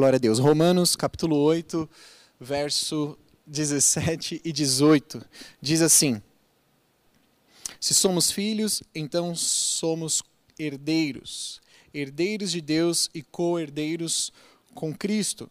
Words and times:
Glória 0.00 0.16
a 0.16 0.18
Deus. 0.18 0.38
Romanos 0.38 0.96
capítulo 0.96 1.36
8, 1.36 1.86
verso 2.40 3.18
17 3.46 4.40
e 4.42 4.50
18. 4.50 5.22
Diz 5.60 5.82
assim: 5.82 6.22
Se 7.78 7.92
somos 7.92 8.30
filhos, 8.30 8.82
então 8.94 9.36
somos 9.36 10.22
herdeiros, 10.58 11.60
herdeiros 11.92 12.50
de 12.50 12.62
Deus 12.62 13.10
e 13.14 13.22
co-herdeiros 13.22 14.32
com 14.74 14.94
Cristo. 14.94 15.50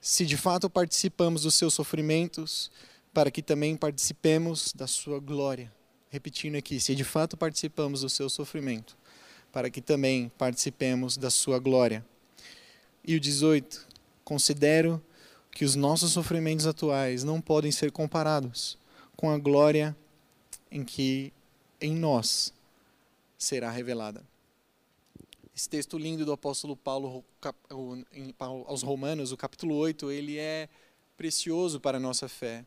Se 0.00 0.26
de 0.26 0.36
fato 0.36 0.68
participamos 0.68 1.42
dos 1.42 1.54
seus 1.54 1.72
sofrimentos, 1.72 2.72
para 3.12 3.30
que 3.30 3.42
também 3.42 3.76
participemos 3.76 4.72
da 4.74 4.88
sua 4.88 5.20
glória. 5.20 5.72
Repetindo 6.10 6.56
aqui, 6.56 6.80
se 6.80 6.96
de 6.96 7.04
fato 7.04 7.36
participamos 7.36 8.00
do 8.00 8.10
seu 8.10 8.28
sofrimento, 8.28 8.96
para 9.52 9.70
que 9.70 9.80
também 9.80 10.32
participemos 10.36 11.16
da 11.16 11.30
sua 11.30 11.60
glória 11.60 12.04
e 13.06 13.14
o 13.14 13.20
18, 13.20 13.86
considero 14.24 15.02
que 15.50 15.64
os 15.64 15.74
nossos 15.74 16.12
sofrimentos 16.12 16.66
atuais 16.66 17.22
não 17.22 17.40
podem 17.40 17.70
ser 17.70 17.92
comparados 17.92 18.78
com 19.16 19.30
a 19.30 19.38
glória 19.38 19.96
em 20.70 20.84
que 20.84 21.32
em 21.80 21.94
nós 21.94 22.52
será 23.38 23.70
revelada. 23.70 24.24
Esse 25.54 25.68
texto 25.68 25.96
lindo 25.96 26.24
do 26.24 26.32
apóstolo 26.32 26.76
Paulo 26.76 27.24
aos 28.66 28.82
Romanos, 28.82 29.30
o 29.30 29.36
capítulo 29.36 29.76
8, 29.76 30.10
ele 30.10 30.38
é 30.38 30.68
precioso 31.16 31.78
para 31.78 31.98
a 31.98 32.00
nossa 32.00 32.28
fé, 32.28 32.66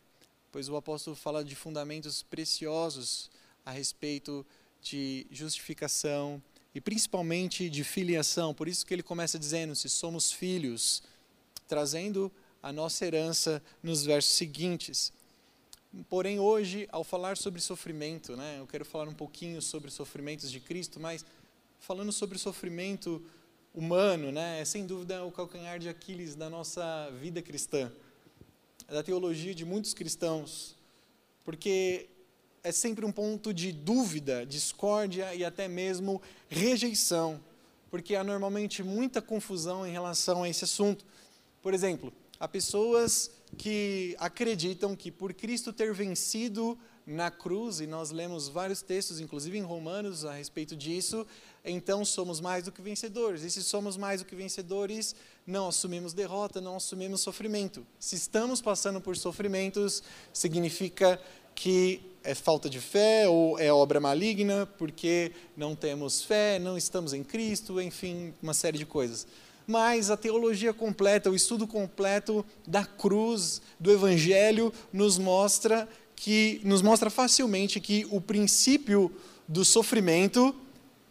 pois 0.52 0.70
o 0.70 0.76
apóstolo 0.78 1.16
fala 1.16 1.44
de 1.44 1.56
fundamentos 1.56 2.24
preciosos 2.24 3.30
a 3.66 3.72
respeito 3.72 4.46
de 4.82 5.28
justificação, 5.30 6.42
e 6.74 6.80
principalmente 6.80 7.70
de 7.70 7.84
filiação. 7.84 8.54
Por 8.54 8.68
isso 8.68 8.86
que 8.86 8.94
ele 8.94 9.02
começa 9.02 9.40
dizendo: 9.40 9.76
se 9.76 9.90
somos 9.90 10.32
filhos, 10.32 11.02
trazendo 11.68 12.32
a 12.62 12.72
nossa 12.72 13.06
herança 13.06 13.62
nos 13.84 14.04
versos 14.04 14.34
seguintes. 14.34 15.12
Porém, 16.10 16.40
hoje, 16.40 16.88
ao 16.92 17.04
falar 17.04 17.38
sobre 17.38 17.62
sofrimento, 17.62 18.36
né, 18.36 18.58
eu 18.60 18.68
quero 18.68 18.86
falar 18.86 19.08
um 19.08 19.14
pouquinho 19.14 19.62
sobre 19.62 19.90
sofrimentos 19.90 20.52
de 20.52 20.60
Cristo, 20.60 21.00
mas 21.00 21.26
falando 21.80 22.12
sobre 22.12 22.38
sofrimento 22.38 23.24
humano, 23.74 24.32
né, 24.32 24.62
é 24.62 24.66
sem 24.66 24.86
dúvida 24.86 25.24
o 25.24 25.32
calcanhar 25.32 25.80
de 25.80 25.88
Aquiles 25.88 26.36
da 26.36 26.50
nossa 26.50 27.10
vida 27.22 27.42
cristã, 27.42 27.92
da 28.88 29.04
teologia 29.04 29.54
de 29.54 29.66
muitos 29.66 29.94
cristãos, 29.94 30.76
porque 31.44 32.10
é 32.64 32.72
sempre 32.72 33.06
um 33.06 33.12
ponto 33.12 33.54
de 33.54 33.72
dúvida, 33.72 34.46
discórdia 34.46 35.34
e 35.34 35.46
até 35.46 35.68
mesmo 35.68 36.22
rejeição, 36.50 37.40
porque 37.90 38.16
há 38.16 38.24
normalmente 38.24 38.84
muita 38.84 39.22
confusão 39.22 39.88
em 39.88 39.92
relação 39.92 40.44
a 40.44 40.50
esse 40.50 40.66
assunto. 40.66 41.06
Por 41.68 41.74
exemplo, 41.74 42.14
há 42.40 42.48
pessoas 42.48 43.30
que 43.58 44.16
acreditam 44.20 44.96
que 44.96 45.12
por 45.12 45.34
Cristo 45.34 45.74
ter 45.74 45.94
vencido 45.94 46.80
na 47.06 47.30
cruz, 47.30 47.82
e 47.82 47.86
nós 47.86 48.10
lemos 48.10 48.48
vários 48.48 48.82
textos, 48.82 49.20
inclusive 49.20 49.58
em 49.58 49.64
Romanos, 49.64 50.24
a 50.24 50.32
respeito 50.32 50.78
disso, 50.78 51.28
então 51.66 52.06
somos 52.06 52.40
mais 52.40 52.64
do 52.64 52.72
que 52.72 52.82
vencedores. 52.82 53.44
E 53.44 53.52
se 53.52 53.62
somos 53.62 53.98
mais 53.98 54.22
do 54.22 54.26
que 54.26 54.34
vencedores, 54.34 55.14
não 55.46 55.68
assumimos 55.68 56.14
derrota, 56.14 56.62
não 56.62 56.78
assumimos 56.78 57.20
sofrimento. 57.20 57.86
Se 58.00 58.16
estamos 58.16 58.62
passando 58.62 59.02
por 59.02 59.18
sofrimentos, 59.18 60.02
significa 60.32 61.20
que 61.54 62.00
é 62.24 62.34
falta 62.34 62.70
de 62.70 62.80
fé 62.80 63.28
ou 63.28 63.60
é 63.60 63.74
obra 63.74 64.00
maligna 64.00 64.66
porque 64.78 65.34
não 65.58 65.76
temos 65.76 66.22
fé, 66.24 66.60
não 66.60 66.78
estamos 66.78 67.12
em 67.12 67.26
Cristo, 67.26 67.82
enfim, 67.82 68.34
uma 68.42 68.54
série 68.54 68.78
de 68.78 68.86
coisas. 68.86 69.28
Mas 69.68 70.10
a 70.10 70.18
teologia 70.18 70.74
completa, 70.74 71.30
o 71.30 71.36
estudo 71.36 71.68
completo 71.68 72.46
da 72.66 72.86
cruz, 72.86 73.62
do 73.80 73.92
evangelho 73.92 74.74
nos 74.92 75.18
mostra 75.18 75.88
que 76.16 76.60
nos 76.64 76.82
mostra 76.82 77.10
facilmente 77.10 77.80
que 77.80 78.08
o 78.10 78.20
princípio 78.20 79.12
do 79.48 79.64
sofrimento 79.64 80.56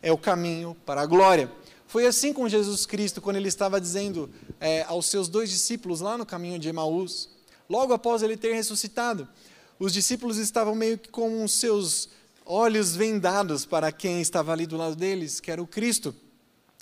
é 0.02 0.10
o 0.10 0.18
caminho 0.18 0.76
para 0.84 1.02
a 1.02 1.06
glória. 1.06 1.52
Foi 1.86 2.06
assim 2.06 2.32
com 2.32 2.48
Jesus 2.48 2.86
Cristo 2.86 3.20
quando 3.20 3.36
ele 3.36 3.48
estava 3.48 3.80
dizendo 3.80 4.28
é, 4.58 4.82
aos 4.84 5.06
seus 5.06 5.28
dois 5.28 5.48
discípulos 5.50 6.00
lá 6.00 6.18
no 6.18 6.26
caminho 6.26 6.58
de 6.58 6.68
Emaús, 6.68 7.28
logo 7.68 7.92
após 7.92 8.22
ele 8.22 8.36
ter 8.36 8.52
ressuscitado 8.52 9.28
os 9.78 9.92
discípulos 9.92 10.38
estavam 10.38 10.74
meio 10.74 10.98
que 10.98 11.10
com 11.10 11.44
os 11.44 11.52
seus 11.52 12.08
olhos 12.44 12.96
vendados 12.96 13.66
para 13.66 13.92
quem 13.92 14.20
estava 14.20 14.52
ali 14.52 14.66
do 14.66 14.76
lado 14.76 14.96
deles, 14.96 15.40
que 15.40 15.50
era 15.50 15.62
o 15.62 15.66
Cristo. 15.66 16.14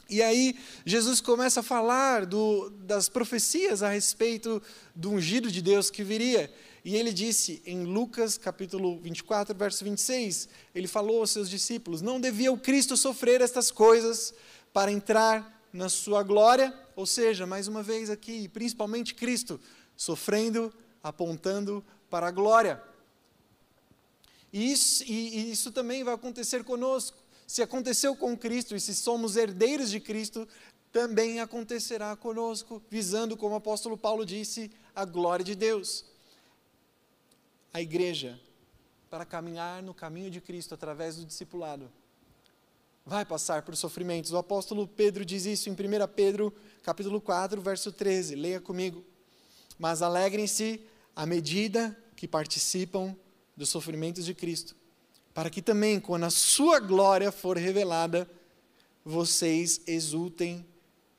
E 0.08 0.22
aí 0.22 0.58
Jesus 0.84 1.20
começa 1.20 1.60
a 1.60 1.62
falar 1.62 2.26
do, 2.26 2.70
das 2.70 3.08
profecias 3.08 3.82
a 3.82 3.88
respeito 3.88 4.62
do 4.94 5.10
ungido 5.10 5.50
de 5.50 5.62
Deus 5.62 5.90
que 5.90 6.02
viria. 6.02 6.52
E 6.84 6.96
ele 6.96 7.12
disse 7.12 7.62
em 7.64 7.84
Lucas 7.84 8.36
capítulo 8.36 9.00
24, 9.00 9.56
verso 9.56 9.82
26, 9.84 10.48
ele 10.74 10.86
falou 10.86 11.20
aos 11.20 11.30
seus 11.30 11.48
discípulos: 11.48 12.02
Não 12.02 12.20
devia 12.20 12.52
o 12.52 12.58
Cristo 12.58 12.96
sofrer 12.96 13.40
estas 13.40 13.70
coisas 13.70 14.34
para 14.72 14.92
entrar 14.92 15.66
na 15.72 15.88
sua 15.88 16.22
glória? 16.22 16.78
Ou 16.94 17.06
seja, 17.06 17.46
mais 17.46 17.66
uma 17.66 17.82
vez 17.82 18.10
aqui, 18.10 18.48
principalmente 18.48 19.14
Cristo, 19.14 19.58
sofrendo, 19.96 20.72
apontando 21.02 21.82
para 22.10 22.28
a 22.28 22.30
glória. 22.30 22.82
E 24.52 24.70
isso, 24.70 25.02
e, 25.04 25.38
e 25.38 25.50
isso 25.50 25.72
também 25.72 26.04
vai 26.04 26.14
acontecer 26.14 26.62
conosco. 26.62 27.23
Se 27.46 27.62
aconteceu 27.62 28.16
com 28.16 28.36
Cristo 28.36 28.74
e 28.74 28.80
se 28.80 28.94
somos 28.94 29.36
herdeiros 29.36 29.90
de 29.90 30.00
Cristo, 30.00 30.48
também 30.90 31.40
acontecerá 31.40 32.14
conosco, 32.14 32.82
visando, 32.88 33.36
como 33.36 33.54
o 33.54 33.58
apóstolo 33.58 33.98
Paulo 33.98 34.24
disse, 34.24 34.70
a 34.94 35.04
glória 35.04 35.44
de 35.44 35.54
Deus. 35.54 36.04
A 37.72 37.80
igreja, 37.80 38.40
para 39.10 39.24
caminhar 39.24 39.82
no 39.82 39.92
caminho 39.92 40.30
de 40.30 40.40
Cristo 40.40 40.74
através 40.74 41.16
do 41.16 41.24
discipulado, 41.24 41.90
vai 43.04 43.24
passar 43.24 43.62
por 43.62 43.76
sofrimentos. 43.76 44.32
O 44.32 44.38
apóstolo 44.38 44.86
Pedro 44.86 45.24
diz 45.24 45.44
isso 45.44 45.68
em 45.68 45.72
1 45.72 45.76
Pedro, 46.14 46.54
capítulo 46.82 47.20
4, 47.20 47.60
verso 47.60 47.92
13. 47.92 48.36
Leia 48.36 48.60
comigo. 48.60 49.04
Mas 49.78 50.00
alegrem-se 50.00 50.80
à 51.14 51.26
medida 51.26 51.96
que 52.16 52.26
participam 52.26 53.16
dos 53.56 53.68
sofrimentos 53.68 54.24
de 54.24 54.34
Cristo, 54.34 54.76
para 55.34 55.50
que 55.50 55.60
também, 55.60 55.98
quando 55.98 56.24
a 56.24 56.30
sua 56.30 56.78
glória 56.78 57.32
for 57.32 57.58
revelada, 57.58 58.30
vocês 59.04 59.80
exultem 59.86 60.64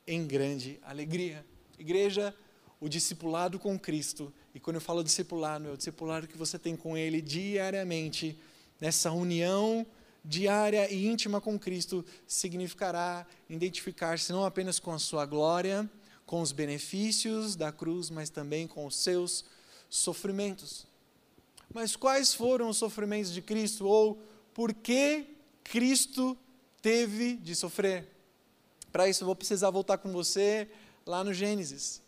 em 0.06 0.26
grande 0.26 0.80
alegria. 0.82 1.44
Igreja, 1.78 2.34
o 2.80 2.88
discipulado 2.88 3.58
com 3.58 3.78
Cristo, 3.78 4.32
e 4.54 4.58
quando 4.58 4.76
eu 4.76 4.80
falo 4.80 5.04
discipulado, 5.04 5.68
é 5.68 5.72
o 5.72 5.76
discipulado 5.76 6.26
que 6.26 6.36
você 6.36 6.58
tem 6.58 6.74
com 6.74 6.96
Ele 6.96 7.20
diariamente, 7.20 8.38
nessa 8.80 9.12
união 9.12 9.86
diária 10.24 10.90
e 10.90 11.06
íntima 11.06 11.40
com 11.40 11.58
Cristo, 11.58 12.04
significará 12.26 13.26
identificar-se 13.48 14.32
não 14.32 14.44
apenas 14.44 14.80
com 14.80 14.92
a 14.92 14.98
sua 14.98 15.26
glória, 15.26 15.88
com 16.24 16.40
os 16.40 16.52
benefícios 16.52 17.54
da 17.54 17.70
cruz, 17.70 18.10
mas 18.10 18.30
também 18.30 18.66
com 18.66 18.86
os 18.86 18.96
seus 18.96 19.44
sofrimentos. 19.88 20.86
Mas 21.76 21.94
quais 21.94 22.32
foram 22.32 22.70
os 22.70 22.78
sofrimentos 22.78 23.30
de 23.30 23.42
Cristo? 23.42 23.86
Ou 23.86 24.18
por 24.54 24.72
que 24.72 25.26
Cristo 25.62 26.34
teve 26.80 27.36
de 27.36 27.54
sofrer? 27.54 28.08
Para 28.90 29.06
isso, 29.10 29.22
eu 29.22 29.26
vou 29.26 29.36
precisar 29.36 29.68
voltar 29.68 29.98
com 29.98 30.10
você 30.10 30.70
lá 31.04 31.22
no 31.22 31.34
Gênesis. 31.34 32.00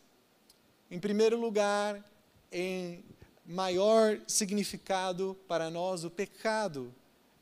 Em 0.90 0.98
primeiro 0.98 1.38
lugar, 1.38 2.02
em 2.50 3.04
maior 3.44 4.18
significado 4.26 5.36
para 5.46 5.68
nós, 5.68 6.02
o 6.02 6.08
pecado 6.08 6.90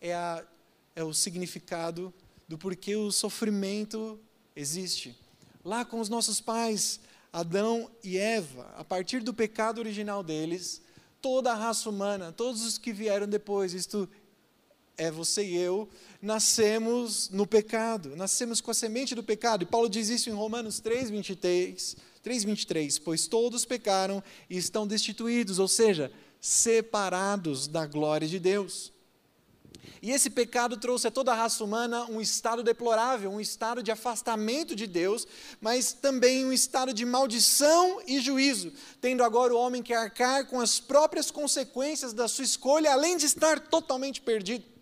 é, 0.01 0.13
a, 0.13 0.45
é 0.97 1.05
o 1.05 1.15
significado 1.15 2.13
do 2.49 2.59
porquê 2.59 2.97
o 2.97 3.13
sofrimento 3.13 4.19
existe. 4.57 5.17
Lá 5.65 5.85
com 5.85 6.01
os 6.01 6.09
nossos 6.09 6.41
pais, 6.41 6.99
Adão 7.33 7.89
e 8.03 8.19
Eva, 8.19 8.75
a 8.77 8.83
partir 8.83 9.23
do 9.23 9.33
pecado 9.33 9.79
original 9.79 10.25
deles, 10.25 10.85
toda 11.21 11.53
a 11.53 11.55
raça 11.55 11.89
humana, 11.89 12.33
todos 12.33 12.65
os 12.65 12.79
que 12.79 12.93
vieram 12.93 13.27
depois, 13.27 13.75
isto 13.75 14.09
é 14.97 15.11
você 15.11 15.45
e 15.45 15.57
eu, 15.57 15.89
nascemos 16.23 17.29
no 17.31 17.47
pecado, 17.47 18.17
nascemos 18.17 18.61
com 18.61 18.71
a 18.71 18.75
semente 18.75 19.15
do 19.15 19.23
pecado. 19.23 19.63
E 19.63 19.67
Paulo 19.67 19.89
diz 19.89 20.09
isso 20.09 20.31
em 20.31 20.33
Romanos 20.33 20.81
3, 20.81 21.11
23, 21.11 21.97
3, 22.23 22.45
23. 22.45 22.99
Pois 22.99 23.27
todos 23.27 23.65
pecaram 23.65 24.23
e 24.49 24.57
estão 24.57 24.87
destituídos, 24.87 25.59
ou 25.59 25.69
seja, 25.69 26.11
separados 26.41 27.67
da 27.67 27.87
glória 27.87 28.27
de 28.27 28.39
Deus. 28.39 28.93
E 30.03 30.11
esse 30.11 30.31
pecado 30.31 30.77
trouxe 30.77 31.09
a 31.09 31.11
toda 31.11 31.33
a 31.33 31.35
raça 31.35 31.63
humana 31.63 32.05
um 32.07 32.21
estado 32.21 32.63
deplorável, 32.63 33.31
um 33.31 33.41
estado 33.41 33.83
de 33.83 33.91
afastamento 33.91 34.75
de 34.75 34.87
Deus, 34.87 35.27
mas 35.61 35.93
também 35.93 36.45
um 36.45 36.53
estado 36.53 36.93
de 36.93 37.05
maldição 37.05 38.01
e 38.07 38.21
juízo, 38.21 38.73
tendo 39.01 39.25
agora 39.25 39.55
o 39.55 39.59
homem 39.59 39.83
que 39.83 39.95
arcar 39.95 40.47
com 40.47 40.61
as 40.61 40.79
próprias 40.79 41.31
consequências 41.31 42.13
da 42.13 42.29
sua 42.29 42.45
escolha, 42.45 42.93
além 42.93 43.17
de 43.17 43.27
estar 43.27 43.59
totalmente 43.61 44.21
perdido 44.21 44.76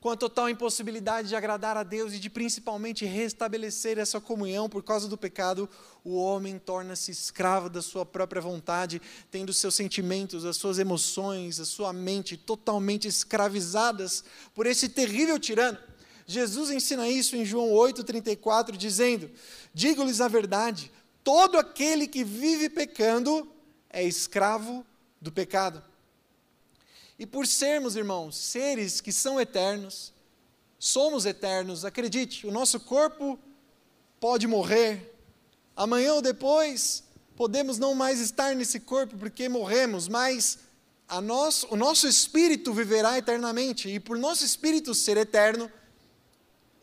com 0.00 0.08
a 0.08 0.16
total 0.16 0.48
impossibilidade 0.48 1.28
de 1.28 1.36
agradar 1.36 1.76
a 1.76 1.82
Deus 1.82 2.14
e 2.14 2.18
de 2.18 2.30
principalmente 2.30 3.04
restabelecer 3.04 3.98
essa 3.98 4.18
comunhão 4.18 4.66
por 4.66 4.82
causa 4.82 5.06
do 5.06 5.18
pecado, 5.18 5.68
o 6.02 6.16
homem 6.16 6.58
torna-se 6.58 7.10
escravo 7.10 7.68
da 7.68 7.82
sua 7.82 8.06
própria 8.06 8.40
vontade, 8.40 9.00
tendo 9.30 9.52
seus 9.52 9.74
sentimentos, 9.74 10.46
as 10.46 10.56
suas 10.56 10.78
emoções, 10.78 11.60
a 11.60 11.66
sua 11.66 11.92
mente 11.92 12.34
totalmente 12.34 13.06
escravizadas 13.06 14.24
por 14.54 14.66
esse 14.66 14.88
terrível 14.88 15.38
tirano. 15.38 15.78
Jesus 16.26 16.70
ensina 16.70 17.06
isso 17.06 17.36
em 17.36 17.44
João 17.44 17.68
8,34, 17.70 18.76
dizendo: 18.76 19.30
Digo-lhes 19.74 20.22
a 20.22 20.28
verdade, 20.28 20.90
todo 21.22 21.58
aquele 21.58 22.06
que 22.06 22.24
vive 22.24 22.70
pecando 22.70 23.46
é 23.90 24.02
escravo 24.02 24.86
do 25.20 25.30
pecado. 25.30 25.89
E 27.20 27.26
por 27.26 27.46
sermos, 27.46 27.96
irmãos, 27.96 28.34
seres 28.34 28.98
que 28.98 29.12
são 29.12 29.38
eternos, 29.38 30.10
somos 30.78 31.26
eternos, 31.26 31.84
acredite, 31.84 32.46
o 32.46 32.50
nosso 32.50 32.80
corpo 32.80 33.38
pode 34.18 34.46
morrer, 34.46 35.14
amanhã 35.76 36.14
ou 36.14 36.22
depois 36.22 37.04
podemos 37.36 37.76
não 37.78 37.94
mais 37.94 38.20
estar 38.20 38.56
nesse 38.56 38.80
corpo 38.80 39.18
porque 39.18 39.50
morremos, 39.50 40.08
mas 40.08 40.60
nosso, 41.22 41.66
o 41.70 41.76
nosso 41.76 42.08
espírito 42.08 42.72
viverá 42.72 43.18
eternamente, 43.18 43.90
e 43.90 44.00
por 44.00 44.16
nosso 44.16 44.42
espírito 44.42 44.94
ser 44.94 45.18
eterno, 45.18 45.70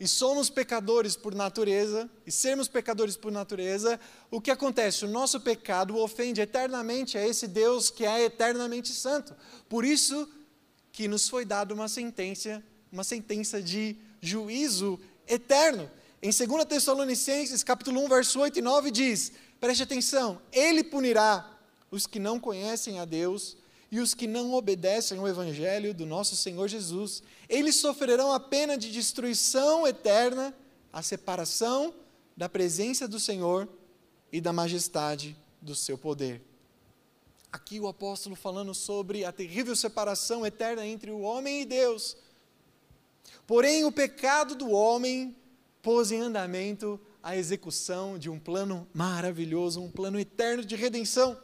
e 0.00 0.06
somos 0.06 0.48
pecadores 0.48 1.16
por 1.16 1.34
natureza, 1.34 2.08
e 2.24 2.30
sermos 2.30 2.68
pecadores 2.68 3.16
por 3.16 3.32
natureza, 3.32 3.98
o 4.30 4.40
que 4.40 4.50
acontece? 4.50 5.04
O 5.04 5.08
nosso 5.08 5.40
pecado 5.40 5.96
ofende 5.96 6.40
eternamente 6.40 7.18
a 7.18 7.26
esse 7.26 7.48
Deus 7.48 7.90
que 7.90 8.04
é 8.04 8.24
eternamente 8.24 8.92
santo. 8.92 9.34
Por 9.68 9.84
isso 9.84 10.28
que 10.92 11.08
nos 11.08 11.28
foi 11.28 11.44
dada 11.44 11.74
uma 11.74 11.88
sentença, 11.88 12.62
uma 12.92 13.02
sentença 13.02 13.60
de 13.60 13.96
juízo 14.20 15.00
eterno. 15.26 15.90
Em 16.22 16.30
2 16.30 16.64
Tessalonicenses, 16.64 17.64
capítulo 17.64 18.00
1, 18.04 18.08
verso 18.08 18.40
8 18.40 18.58
e 18.58 18.62
9 18.62 18.90
diz: 18.90 19.32
Preste 19.60 19.82
atenção, 19.82 20.40
ele 20.52 20.84
punirá 20.84 21.58
os 21.90 22.06
que 22.06 22.18
não 22.18 22.38
conhecem 22.38 23.00
a 23.00 23.04
Deus 23.04 23.56
e 23.90 24.00
os 24.00 24.14
que 24.14 24.26
não 24.26 24.52
obedecem 24.52 25.18
ao 25.18 25.28
evangelho 25.28 25.94
do 25.94 26.04
nosso 26.04 26.36
Senhor 26.36 26.68
Jesus. 26.68 27.22
Eles 27.48 27.76
sofrerão 27.76 28.32
a 28.32 28.40
pena 28.40 28.76
de 28.76 28.92
destruição 28.92 29.86
eterna, 29.86 30.54
a 30.92 31.02
separação 31.02 31.94
da 32.36 32.48
presença 32.48 33.08
do 33.08 33.18
Senhor 33.18 33.68
e 34.30 34.40
da 34.40 34.52
majestade 34.52 35.36
do 35.60 35.74
seu 35.74 35.96
poder. 35.96 36.42
Aqui 37.50 37.80
o 37.80 37.88
apóstolo 37.88 38.36
falando 38.36 38.74
sobre 38.74 39.24
a 39.24 39.32
terrível 39.32 39.74
separação 39.74 40.44
eterna 40.44 40.86
entre 40.86 41.10
o 41.10 41.20
homem 41.20 41.62
e 41.62 41.64
Deus. 41.64 42.16
Porém, 43.46 43.84
o 43.84 43.92
pecado 43.92 44.54
do 44.54 44.70
homem 44.70 45.34
pôs 45.82 46.12
em 46.12 46.20
andamento 46.20 47.00
a 47.22 47.36
execução 47.36 48.18
de 48.18 48.28
um 48.28 48.38
plano 48.38 48.86
maravilhoso, 48.92 49.80
um 49.80 49.90
plano 49.90 50.20
eterno 50.20 50.62
de 50.62 50.76
redenção. 50.76 51.38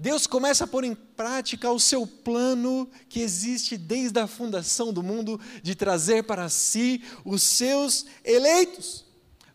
Deus 0.00 0.26
começa 0.26 0.64
a 0.64 0.66
pôr 0.66 0.82
em 0.82 0.94
prática 0.94 1.70
o 1.70 1.78
seu 1.78 2.06
plano 2.06 2.90
que 3.06 3.20
existe 3.20 3.76
desde 3.76 4.18
a 4.18 4.26
fundação 4.26 4.94
do 4.94 5.02
mundo 5.02 5.38
de 5.62 5.74
trazer 5.74 6.24
para 6.24 6.48
si 6.48 7.04
os 7.22 7.42
seus 7.42 8.06
eleitos. 8.24 9.04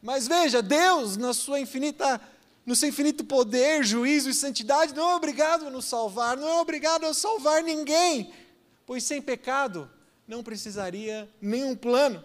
Mas 0.03 0.27
veja, 0.27 0.62
Deus, 0.62 1.18
na 1.18 1.33
sua 1.33 1.59
infinita 1.59 2.21
no 2.63 2.75
seu 2.75 2.89
infinito 2.89 3.24
poder, 3.24 3.83
juízo 3.83 4.30
e 4.30 4.36
santidade, 4.36 4.94
não 4.94 5.09
é 5.09 5.15
obrigado 5.15 5.65
a 5.65 5.71
nos 5.71 5.86
salvar, 5.86 6.38
não 6.38 6.48
é 6.48 6.62
obrigado 6.62 7.06
a 7.06 7.13
salvar 7.13 7.63
ninguém, 7.63 8.31
pois 8.86 9.03
sem 9.03 9.19
pecado 9.24 9.89
não 10.27 10.44
precisaria 10.44 11.27
nenhum 11.41 11.75
plano. 11.75 12.24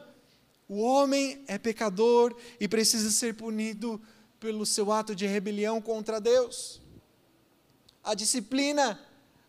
O 0.69 0.81
homem 0.81 1.43
é 1.47 1.57
pecador 1.57 2.37
e 2.61 2.69
precisa 2.69 3.11
ser 3.11 3.35
punido 3.35 3.99
pelo 4.39 4.67
seu 4.67 4.93
ato 4.93 5.15
de 5.15 5.27
rebelião 5.27 5.81
contra 5.81 6.21
Deus 6.21 6.80
a 8.03 8.15
disciplina, 8.15 8.99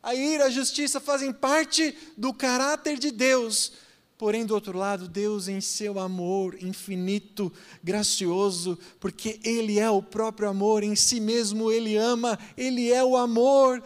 a 0.03 0.15
ira, 0.15 0.45
a 0.45 0.49
justiça 0.49 0.99
fazem 0.99 1.31
parte 1.31 1.97
do 2.17 2.33
caráter 2.33 2.97
de 2.97 3.11
Deus. 3.11 3.73
Porém, 4.17 4.45
do 4.45 4.53
outro 4.53 4.77
lado, 4.77 5.07
Deus, 5.07 5.47
em 5.47 5.59
seu 5.59 5.97
amor 5.97 6.55
infinito, 6.61 7.51
gracioso, 7.83 8.77
porque 8.99 9.39
Ele 9.43 9.79
é 9.79 9.89
o 9.89 10.01
próprio 10.01 10.47
amor, 10.47 10.83
em 10.83 10.95
si 10.95 11.19
mesmo 11.19 11.71
Ele 11.71 11.97
ama, 11.97 12.37
Ele 12.55 12.91
é 12.91 13.03
o 13.03 13.17
amor, 13.17 13.83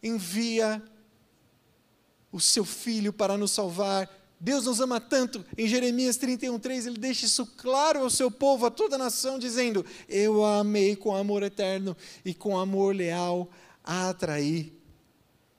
envia 0.00 0.80
o 2.30 2.40
seu 2.40 2.64
Filho 2.64 3.12
para 3.12 3.36
nos 3.36 3.50
salvar. 3.50 4.08
Deus 4.44 4.66
nos 4.66 4.80
ama 4.80 5.00
tanto, 5.00 5.44
em 5.56 5.68
Jeremias 5.68 6.18
31,3 6.18 6.88
ele 6.88 6.98
deixa 6.98 7.26
isso 7.26 7.46
claro 7.56 8.00
ao 8.00 8.10
seu 8.10 8.28
povo, 8.28 8.66
a 8.66 8.72
toda 8.72 8.96
a 8.96 8.98
nação, 8.98 9.38
dizendo: 9.38 9.86
Eu 10.08 10.44
a 10.44 10.58
amei 10.58 10.96
com 10.96 11.14
amor 11.14 11.44
eterno 11.44 11.96
e 12.24 12.34
com 12.34 12.58
amor 12.58 12.92
leal 12.92 13.48
a 13.84 14.08
atrair. 14.08 14.72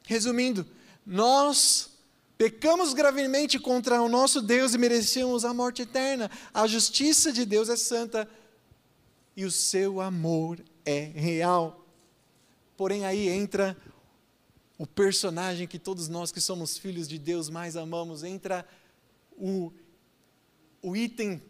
Resumindo, 0.04 0.68
nós 1.06 1.92
pecamos 2.38 2.94
gravemente 2.94 3.58
contra 3.58 4.02
o 4.02 4.10
nosso 4.10 4.42
Deus 4.42 4.74
e 4.74 4.78
merecemos 4.78 5.46
a 5.46 5.54
morte 5.54 5.84
eterna. 5.84 6.30
A 6.54 6.68
justiça 6.68 7.32
de 7.32 7.46
Deus 7.46 7.70
é 7.70 7.78
santa 7.78 8.28
e 9.34 9.46
o 9.46 9.52
seu 9.52 10.02
amor 10.02 10.60
é 10.86 11.00
real. 11.00 11.86
Porém, 12.76 13.06
aí 13.06 13.30
entra 13.30 13.78
o 14.84 14.86
personagem 14.86 15.66
que 15.66 15.80
todos 15.80 16.10
nós 16.10 16.30
que 16.30 16.42
somos 16.42 16.78
filhos 16.78 17.08
de 17.08 17.18
Deus 17.18 17.50
mais 17.50 17.78
amamos, 17.78 18.22
entra 18.22 18.68
o, 19.32 19.72
o 20.82 20.94
item 20.94 21.42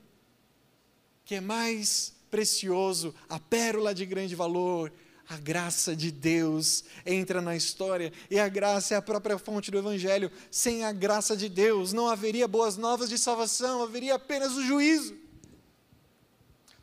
que 1.25 1.33
é 1.33 1.41
mais 1.41 2.13
precioso, 2.29 3.11
a 3.27 3.39
pérola 3.39 3.91
de 3.91 4.05
grande 4.05 4.35
valor, 4.35 4.93
a 5.27 5.35
graça 5.37 5.95
de 5.95 6.11
Deus 6.11 6.83
entra 7.03 7.41
na 7.41 7.55
história 7.55 8.13
e 8.29 8.37
a 8.39 8.47
graça 8.47 8.93
é 8.93 8.97
a 8.97 9.01
própria 9.01 9.39
fonte 9.39 9.71
do 9.71 9.79
Evangelho. 9.79 10.31
Sem 10.51 10.83
a 10.83 10.91
graça 10.91 11.35
de 11.35 11.49
Deus 11.49 11.91
não 11.91 12.07
haveria 12.07 12.47
boas 12.47 12.77
novas 12.77 13.09
de 13.09 13.17
salvação, 13.17 13.81
haveria 13.81 14.13
apenas 14.13 14.53
o 14.53 14.63
juízo. 14.63 15.17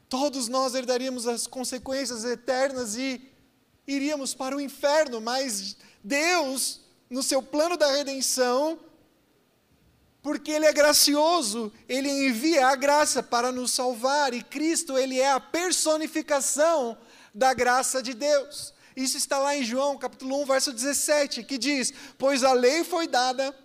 Todos 0.08 0.48
nós 0.48 0.74
herdaríamos 0.74 1.28
as 1.28 1.46
consequências 1.46 2.24
eternas 2.24 2.96
e 2.96 3.30
iríamos 3.86 4.34
para 4.34 4.56
o 4.56 4.60
inferno, 4.60 5.20
mas 5.20 5.76
Deus, 6.02 6.80
no 7.08 7.22
seu 7.22 7.42
plano 7.42 7.76
da 7.76 7.90
redenção, 7.90 8.78
porque 10.22 10.50
Ele 10.50 10.66
é 10.66 10.72
gracioso, 10.72 11.72
Ele 11.88 12.08
envia 12.08 12.68
a 12.68 12.76
graça 12.76 13.22
para 13.22 13.50
nos 13.50 13.70
salvar, 13.70 14.34
e 14.34 14.42
Cristo, 14.42 14.98
Ele 14.98 15.18
é 15.18 15.30
a 15.30 15.40
personificação 15.40 16.96
da 17.34 17.54
graça 17.54 18.02
de 18.02 18.14
Deus. 18.14 18.74
Isso 18.96 19.16
está 19.16 19.38
lá 19.38 19.56
em 19.56 19.62
João, 19.62 19.96
capítulo 19.96 20.42
1, 20.42 20.46
verso 20.46 20.72
17, 20.72 21.42
que 21.44 21.56
diz: 21.56 21.92
Pois 22.18 22.44
a 22.44 22.52
lei 22.52 22.84
foi 22.84 23.06
dada 23.06 23.56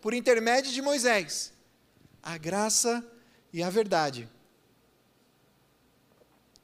por 0.00 0.14
intermédio 0.14 0.70
de 0.70 0.82
Moisés, 0.82 1.52
a 2.22 2.36
graça 2.36 3.04
e 3.52 3.62
a 3.62 3.70
verdade 3.70 4.28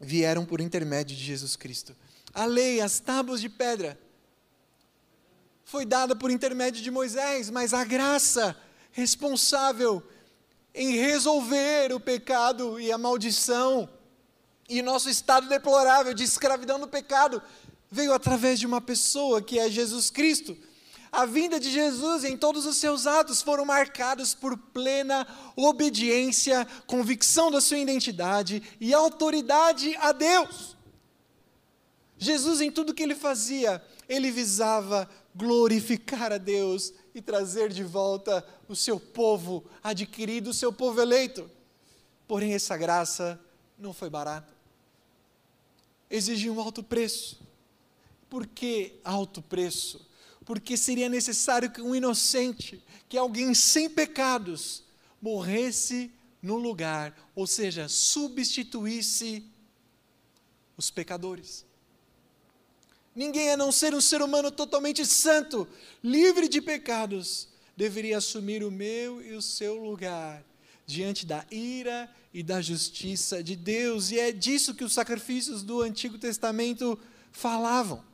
vieram 0.01 0.45
por 0.45 0.61
intermédio 0.61 1.17
de 1.17 1.25
Jesus 1.25 1.57
Cristo. 1.57 1.97
A 2.33 2.45
lei, 2.45 2.81
as 2.81 3.01
tábuas 3.01 3.41
de 3.41 3.49
pedra, 3.49 3.99
foi 5.69 5.85
dada 5.85 6.17
por 6.17 6.31
intermédio 6.31 6.83
de 6.83 6.91
Moisés, 6.91 7.51
mas 7.51 7.75
a 7.75 7.85
graça 7.85 8.57
responsável 8.91 10.03
em 10.75 10.93
resolver 10.93 11.93
o 11.93 12.01
pecado 12.01 12.81
e 12.81 12.91
a 12.91 12.97
maldição 12.97 13.87
e 14.67 14.81
nosso 14.81 15.11
estado 15.11 15.47
deplorável 15.47 16.15
de 16.15 16.25
escravidão 16.25 16.79
no 16.79 16.89
pecado 16.89 17.43
veio 17.91 18.15
através 18.15 18.59
de 18.59 18.67
uma 18.67 18.81
pessoa 18.81 19.43
que 19.43 19.59
é 19.59 19.69
Jesus 19.69 20.09
Cristo. 20.09 20.57
A 21.13 21.27
vinda 21.27 21.61
de 21.61 21.71
Jesus 21.71 22.25
em 22.25 22.35
todos 22.35 22.65
os 22.65 22.79
seus 22.79 23.07
atos 23.07 23.43
foram 23.43 23.67
marcados 23.67 24.33
por 24.33 24.57
plena 24.57 25.27
obediência, 25.55 26.67
convicção 26.87 27.51
da 27.51 27.61
sua 27.61 27.77
identidade 27.77 28.63
e 28.81 28.95
autoridade 28.95 29.95
a 30.01 30.13
Deus. 30.13 30.79
Jesus, 32.17 32.63
em 32.63 32.71
tudo 32.71 32.95
que 32.95 33.03
ele 33.03 33.15
fazia, 33.15 33.83
ele 34.09 34.31
visava 34.31 35.09
glorificar 35.35 36.33
a 36.33 36.39
Deus 36.39 36.93
e 37.15 37.23
trazer 37.23 37.73
de 37.73 37.85
volta 37.85 38.47
o 38.69 38.75
seu 38.75 38.99
povo 38.99 39.65
adquirido, 39.83 40.51
o 40.51 40.55
seu 40.55 40.73
povo 40.73 41.01
eleito. 41.01 41.51
Porém, 42.27 42.55
essa 42.55 42.77
graça 42.77 43.41
não 43.79 43.93
foi 43.93 44.11
barata. 44.11 44.53
Exigiu 46.11 46.55
um 46.55 46.61
alto 46.61 46.83
preço. 46.83 47.41
Por 48.29 48.47
que 48.47 49.01
alto 49.05 49.41
preço? 49.41 50.07
Porque 50.45 50.77
seria 50.77 51.09
necessário 51.09 51.71
que 51.71 51.81
um 51.81 51.95
inocente, 51.95 52.83
que 53.09 53.17
alguém 53.17 53.55
sem 53.55 53.89
pecados, 53.89 54.83
morresse 55.21 56.11
no 56.41 56.57
lugar, 56.57 57.31
ou 57.35 57.47
seja, 57.47 57.89
substituísse 57.89 59.45
os 60.77 60.91
pecadores. 60.91 61.67
Ninguém 63.19 63.51
a 63.51 63.57
não 63.57 63.73
ser 63.73 63.97
um 63.97 64.01
ser 64.01 64.23
humano 64.23 64.49
totalmente 64.49 65.05
santo, 65.05 65.67
livre 66.05 66.49
de 66.49 66.63
pecados, 66.63 67.49
deveria 67.77 68.19
assumir 68.19 68.63
o 68.63 68.71
meu 68.71 69.21
e 69.21 69.33
o 69.33 69.43
seu 69.43 69.75
lugar 69.75 70.45
diante 70.87 71.27
da 71.27 71.45
ira 71.51 72.09
e 72.33 72.45
da 72.45 72.63
justiça 72.63 73.43
de 73.43 73.57
Deus. 73.57 74.13
E 74.13 74.21
é 74.21 74.31
disso 74.31 74.73
que 74.73 74.85
os 74.85 74.93
sacrifícios 74.93 75.65
do 75.65 75.83
Antigo 75.83 76.17
Testamento 76.17 76.97
falavam. 77.33 78.05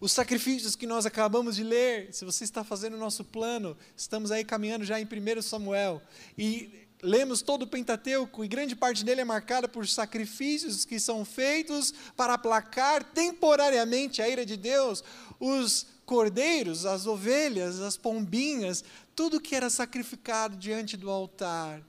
Os 0.00 0.10
sacrifícios 0.10 0.74
que 0.74 0.84
nós 0.84 1.06
acabamos 1.06 1.54
de 1.54 1.62
ler, 1.62 2.12
se 2.12 2.24
você 2.24 2.42
está 2.42 2.64
fazendo 2.64 2.94
o 2.94 2.98
nosso 2.98 3.24
plano, 3.24 3.76
estamos 3.96 4.32
aí 4.32 4.44
caminhando 4.44 4.84
já 4.84 5.00
em 5.00 5.04
1 5.06 5.42
Samuel. 5.42 6.02
E 6.36 6.87
lemos 7.02 7.42
todo 7.42 7.62
o 7.62 7.66
Pentateuco 7.66 8.44
e 8.44 8.48
grande 8.48 8.74
parte 8.74 9.04
dele 9.04 9.20
é 9.20 9.24
marcada 9.24 9.68
por 9.68 9.86
sacrifícios 9.86 10.84
que 10.84 10.98
são 10.98 11.24
feitos 11.24 11.92
para 12.16 12.34
aplacar 12.34 13.04
temporariamente 13.04 14.20
a 14.20 14.28
ira 14.28 14.44
de 14.44 14.56
Deus. 14.56 15.04
Os 15.38 15.86
cordeiros, 16.04 16.86
as 16.86 17.06
ovelhas, 17.06 17.80
as 17.80 17.96
pombinhas, 17.96 18.82
tudo 19.14 19.40
que 19.40 19.54
era 19.54 19.70
sacrificado 19.70 20.56
diante 20.56 20.96
do 20.96 21.10
altar 21.10 21.82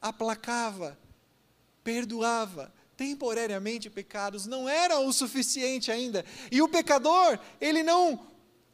aplacava, 0.00 0.98
perdoava 1.82 2.72
temporariamente 2.96 3.90
pecados, 3.90 4.46
não 4.46 4.68
era 4.68 5.00
o 5.00 5.12
suficiente 5.12 5.90
ainda. 5.90 6.24
E 6.50 6.60
o 6.62 6.68
pecador, 6.68 7.38
ele 7.60 7.82
não, 7.82 8.26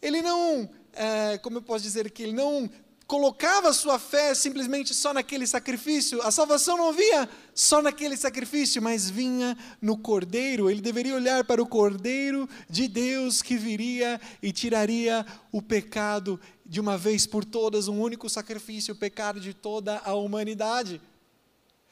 ele 0.02 0.20
não, 0.20 0.68
é, 0.92 1.38
como 1.38 1.58
eu 1.58 1.62
posso 1.62 1.82
dizer 1.82 2.10
que 2.10 2.24
ele 2.24 2.32
não 2.32 2.70
colocava 3.10 3.72
sua 3.72 3.98
fé 3.98 4.36
simplesmente 4.36 4.94
só 4.94 5.12
naquele 5.12 5.44
sacrifício, 5.44 6.22
a 6.22 6.30
salvação 6.30 6.76
não 6.76 6.92
vinha 6.92 7.28
só 7.52 7.82
naquele 7.82 8.16
sacrifício, 8.16 8.80
mas 8.80 9.10
vinha 9.10 9.58
no 9.82 9.98
Cordeiro. 9.98 10.70
Ele 10.70 10.80
deveria 10.80 11.16
olhar 11.16 11.42
para 11.42 11.60
o 11.60 11.66
Cordeiro 11.66 12.48
de 12.68 12.86
Deus 12.86 13.42
que 13.42 13.56
viria 13.56 14.20
e 14.40 14.52
tiraria 14.52 15.26
o 15.50 15.60
pecado 15.60 16.40
de 16.64 16.80
uma 16.80 16.96
vez 16.96 17.26
por 17.26 17.44
todas, 17.44 17.88
um 17.88 18.00
único 18.00 18.28
sacrifício, 18.30 18.94
o 18.94 18.96
pecado 18.96 19.40
de 19.40 19.52
toda 19.54 20.00
a 20.04 20.14
humanidade. 20.14 21.02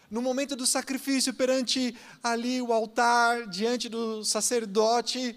No 0.09 0.23
momento 0.23 0.55
do 0.55 0.69
sacrifício, 0.69 1.35
perante 1.35 1.97
ali 2.23 2.63
o 2.63 2.73
altar, 2.73 3.49
diante 3.49 3.89
do 3.89 4.25
sacerdote, 4.25 5.37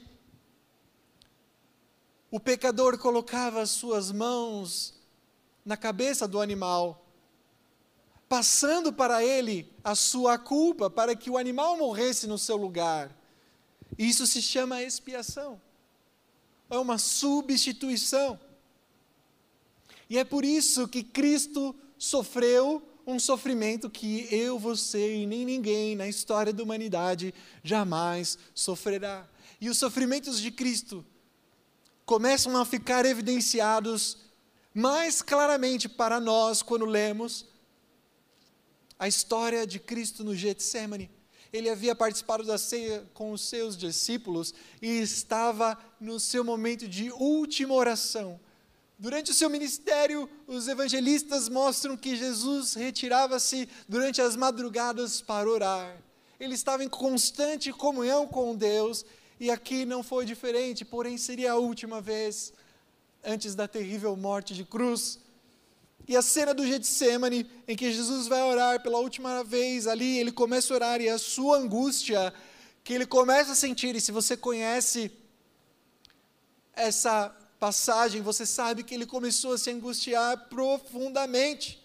o 2.30 2.40
pecador 2.40 3.00
colocava 3.00 3.64
as 3.64 3.72
suas 3.72 4.12
mãos 4.12 5.01
na 5.66 5.78
cabeça 5.78 6.28
do 6.28 6.40
animal, 6.40 7.06
passando 8.28 8.92
para 8.94 9.24
ele 9.24 9.72
a 9.84 9.94
sua 9.96 10.38
culpa, 10.38 10.90
para 10.90 11.16
que 11.16 11.30
o 11.30 11.38
animal 11.38 11.78
morresse 11.78 12.28
no 12.28 12.38
seu 12.38 12.56
lugar. 12.56 13.16
Isso 13.98 14.26
se 14.26 14.42
chama 14.42 14.82
expiação. 14.82 15.62
É 16.70 16.78
uma 16.78 16.98
substituição. 16.98 18.40
E 20.10 20.18
é 20.18 20.24
por 20.24 20.46
isso 20.46 20.88
que 20.88 21.04
Cristo 21.04 21.76
sofreu 21.98 22.82
um 23.06 23.20
sofrimento 23.20 23.90
que 23.90 24.28
eu, 24.34 24.58
você 24.58 25.18
e 25.18 25.26
nem 25.26 25.46
ninguém 25.46 25.96
na 25.96 26.08
história 26.08 26.54
da 26.54 26.64
humanidade 26.64 27.34
jamais 27.64 28.38
sofrerá. 28.54 29.28
E 29.60 29.70
os 29.70 29.78
sofrimentos 29.78 30.40
de 30.40 30.52
Cristo 30.52 31.06
começam 32.06 32.58
a 32.58 32.66
ficar 32.66 33.06
evidenciados 33.06 34.18
mais 34.74 35.22
claramente 35.22 35.90
para 35.90 36.20
nós 36.20 36.62
quando 36.62 36.86
lemos 36.86 37.46
a 38.98 39.08
história 39.08 39.66
de 39.66 39.80
Cristo 39.80 40.24
no 40.24 40.36
Getsemane. 40.36 41.10
Ele 41.52 41.70
havia 41.70 41.96
participado 41.96 42.44
da 42.44 42.58
ceia 42.58 43.04
com 43.14 43.32
os 43.32 43.42
seus 43.42 43.76
discípulos 43.76 44.54
e 44.82 45.00
estava 45.00 45.78
no 46.00 46.20
seu 46.20 46.44
momento 46.44 46.88
de 46.88 47.12
última 47.12 47.74
oração. 47.74 48.40
Durante 48.98 49.32
o 49.32 49.34
seu 49.34 49.50
ministério, 49.50 50.30
os 50.46 50.68
evangelistas 50.68 51.50
mostram 51.50 51.98
que 51.98 52.16
Jesus 52.16 52.76
retirava-se 52.76 53.68
durante 53.90 54.22
as 54.22 54.36
madrugadas 54.36 55.20
para 55.20 55.50
orar. 55.50 55.98
Ele 56.40 56.54
estava 56.54 56.84
em 56.84 56.88
constante 56.88 57.74
comunhão 57.74 58.28
com 58.28 58.56
Deus 58.56 59.04
e 59.40 59.50
aqui 59.50 59.86
não 59.86 60.04
foi 60.04 60.24
diferente, 60.24 60.86
porém 60.86 61.18
seria 61.18 61.54
a 61.54 61.58
última 61.58 62.00
vez 62.00 62.54
antes 63.24 63.56
da 63.56 63.68
terrível 63.68 64.16
morte 64.16 64.54
de 64.54 64.64
cruz. 64.64 65.20
E 66.08 66.16
a 66.16 66.22
cena 66.22 66.54
do 66.54 66.66
Getsemane, 66.66 67.50
em 67.68 67.76
que 67.76 67.92
Jesus 67.92 68.28
vai 68.28 68.42
orar 68.42 68.82
pela 68.82 68.98
última 68.98 69.44
vez 69.44 69.88
ali, 69.88 70.18
ele 70.18 70.32
começa 70.32 70.74
a 70.74 70.76
orar 70.76 71.02
e 71.02 71.08
a 71.08 71.18
sua 71.18 71.58
angústia 71.58 72.34
que 72.84 72.94
ele 72.94 73.06
começa 73.06 73.52
a 73.52 73.56
sentir, 73.56 73.96
e 73.96 74.02
se 74.02 74.12
você 74.12 74.36
conhece 74.36 75.12
essa 76.74 77.30
passagem, 77.60 78.22
você 78.24 78.46
sabe 78.46 78.84
que 78.84 78.96
ele 78.96 79.06
começou 79.06 79.54
a 79.54 79.58
se 79.58 79.70
angustiar 79.70 80.50
profundamente. 80.50 81.80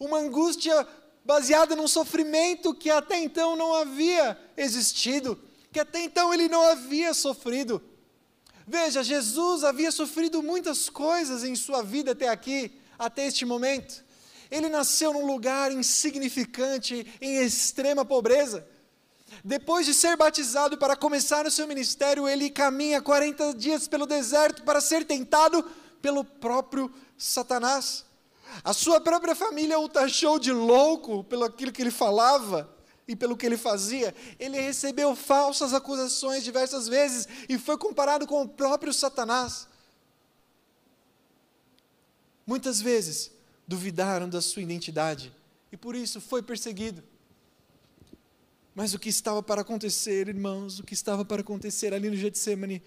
Uma 0.00 0.18
angústia 0.18 0.86
baseada 1.24 1.76
num 1.76 1.86
sofrimento 1.86 2.74
que 2.74 2.90
até 2.90 3.18
então 3.18 3.54
não 3.54 3.74
havia 3.74 4.38
existido, 4.56 5.38
que 5.70 5.78
até 5.78 6.00
então 6.00 6.32
ele 6.32 6.48
não 6.48 6.62
havia 6.62 7.12
sofrido. 7.12 7.82
Veja, 8.66 9.02
Jesus 9.02 9.64
havia 9.64 9.90
sofrido 9.90 10.42
muitas 10.42 10.88
coisas 10.88 11.44
em 11.44 11.54
sua 11.54 11.82
vida 11.82 12.12
até 12.12 12.28
aqui, 12.28 12.72
até 12.98 13.26
este 13.26 13.44
momento. 13.44 14.04
Ele 14.50 14.68
nasceu 14.68 15.12
num 15.12 15.26
lugar 15.26 15.72
insignificante, 15.72 17.06
em 17.20 17.42
extrema 17.42 18.04
pobreza. 18.04 18.66
Depois 19.42 19.86
de 19.86 19.94
ser 19.94 20.16
batizado 20.16 20.76
para 20.76 20.94
começar 20.94 21.46
o 21.46 21.50
seu 21.50 21.66
ministério, 21.66 22.28
ele 22.28 22.50
caminha 22.50 23.00
40 23.00 23.54
dias 23.54 23.88
pelo 23.88 24.06
deserto 24.06 24.62
para 24.62 24.80
ser 24.80 25.04
tentado 25.04 25.64
pelo 26.00 26.24
próprio 26.24 26.92
Satanás. 27.16 28.04
A 28.62 28.72
sua 28.72 29.00
própria 29.00 29.34
família 29.34 29.78
o 29.78 29.88
taxou 29.88 30.38
de 30.38 30.52
louco 30.52 31.24
pelo 31.24 31.44
aquilo 31.44 31.72
que 31.72 31.80
ele 31.80 31.90
falava 31.90 32.70
e 33.06 33.16
pelo 33.16 33.36
que 33.36 33.44
ele 33.44 33.56
fazia, 33.56 34.14
ele 34.38 34.60
recebeu 34.60 35.14
falsas 35.16 35.74
acusações 35.74 36.44
diversas 36.44 36.88
vezes 36.88 37.26
e 37.48 37.58
foi 37.58 37.76
comparado 37.76 38.26
com 38.26 38.42
o 38.42 38.48
próprio 38.48 38.92
Satanás. 38.92 39.68
Muitas 42.46 42.80
vezes 42.80 43.30
duvidaram 43.66 44.28
da 44.28 44.40
sua 44.40 44.62
identidade 44.62 45.34
e 45.70 45.76
por 45.76 45.94
isso 45.96 46.20
foi 46.20 46.42
perseguido. 46.42 47.02
Mas 48.74 48.94
o 48.94 48.98
que 48.98 49.08
estava 49.08 49.42
para 49.42 49.60
acontecer, 49.60 50.28
irmãos, 50.28 50.78
o 50.78 50.84
que 50.84 50.94
estava 50.94 51.24
para 51.24 51.42
acontecer 51.42 51.92
ali 51.92 52.08
no 52.08 52.16
Getsemane, 52.16 52.82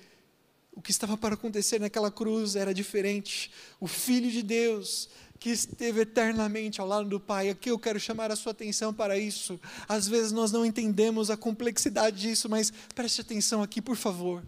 o 0.76 0.82
que 0.82 0.92
estava 0.92 1.16
para 1.16 1.36
acontecer 1.36 1.80
naquela 1.80 2.12
cruz 2.12 2.56
era 2.56 2.74
diferente. 2.74 3.52
O 3.80 3.88
Filho 3.88 4.30
de 4.30 4.42
Deus 4.42 5.10
que 5.40 5.50
esteve 5.50 6.02
eternamente 6.02 6.80
ao 6.80 6.88
lado 6.88 7.08
do 7.08 7.20
Pai. 7.20 7.50
Aqui 7.50 7.70
eu 7.70 7.80
quero 7.80 8.00
chamar 8.00 8.32
a 8.32 8.36
sua 8.36 8.52
atenção 8.52 8.94
para 8.94 9.18
isso. 9.18 9.60
Às 9.88 10.08
vezes 10.08 10.32
nós 10.32 10.52
não 10.52 10.66
entendemos 10.66 11.30
a 11.30 11.38
complexidade 11.38 12.22
disso, 12.22 12.50
mas 12.50 12.72
preste 12.94 13.22
atenção 13.22 13.62
aqui, 13.62 13.82
por 13.82 13.96
favor. 13.96 14.44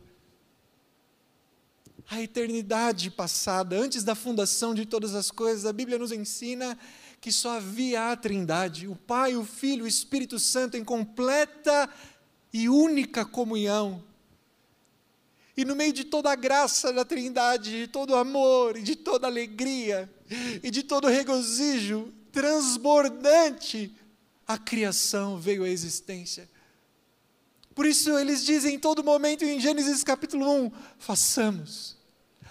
A 2.10 2.22
eternidade 2.22 3.12
passada, 3.12 3.78
antes 3.78 4.04
da 4.04 4.16
fundação 4.16 4.74
de 4.74 4.86
todas 4.86 5.14
as 5.14 5.30
coisas, 5.30 5.66
a 5.66 5.74
Bíblia 5.74 6.00
nos 6.00 6.12
ensina 6.12 6.78
que 7.20 7.32
só 7.32 7.58
havia 7.58 8.12
a 8.12 8.16
Trindade, 8.16 8.88
o 8.88 8.96
Pai, 8.96 9.36
o 9.36 9.44
Filho, 9.44 9.84
o 9.84 9.88
Espírito 9.88 10.40
Santo 10.40 10.78
em 10.78 10.86
completa 10.86 11.90
e 12.54 12.70
única 12.70 13.26
comunhão. 13.26 14.02
E 15.58 15.66
no 15.66 15.76
meio 15.76 15.92
de 15.92 16.06
toda 16.06 16.32
a 16.32 16.36
graça 16.36 16.94
da 16.94 17.04
Trindade, 17.04 17.72
de 17.72 17.88
todo 17.88 18.12
o 18.12 18.16
amor 18.16 18.78
e 18.78 18.84
de 18.84 18.96
toda 18.96 19.28
a 19.28 19.30
alegria 19.30 20.10
e 20.64 20.70
de 20.70 20.84
todo 20.84 21.08
regozijo 21.08 22.14
transbordante, 22.32 23.94
a 24.48 24.58
criação 24.58 25.38
veio 25.38 25.64
à 25.64 25.70
existência. 25.70 26.50
Por 27.74 27.86
isso 27.86 28.18
eles 28.18 28.44
dizem 28.44 28.76
em 28.76 28.80
todo 28.80 29.04
momento 29.04 29.44
em 29.44 29.60
Gênesis 29.60 30.04
capítulo 30.04 30.50
1: 30.66 30.72
façamos, 30.98 31.96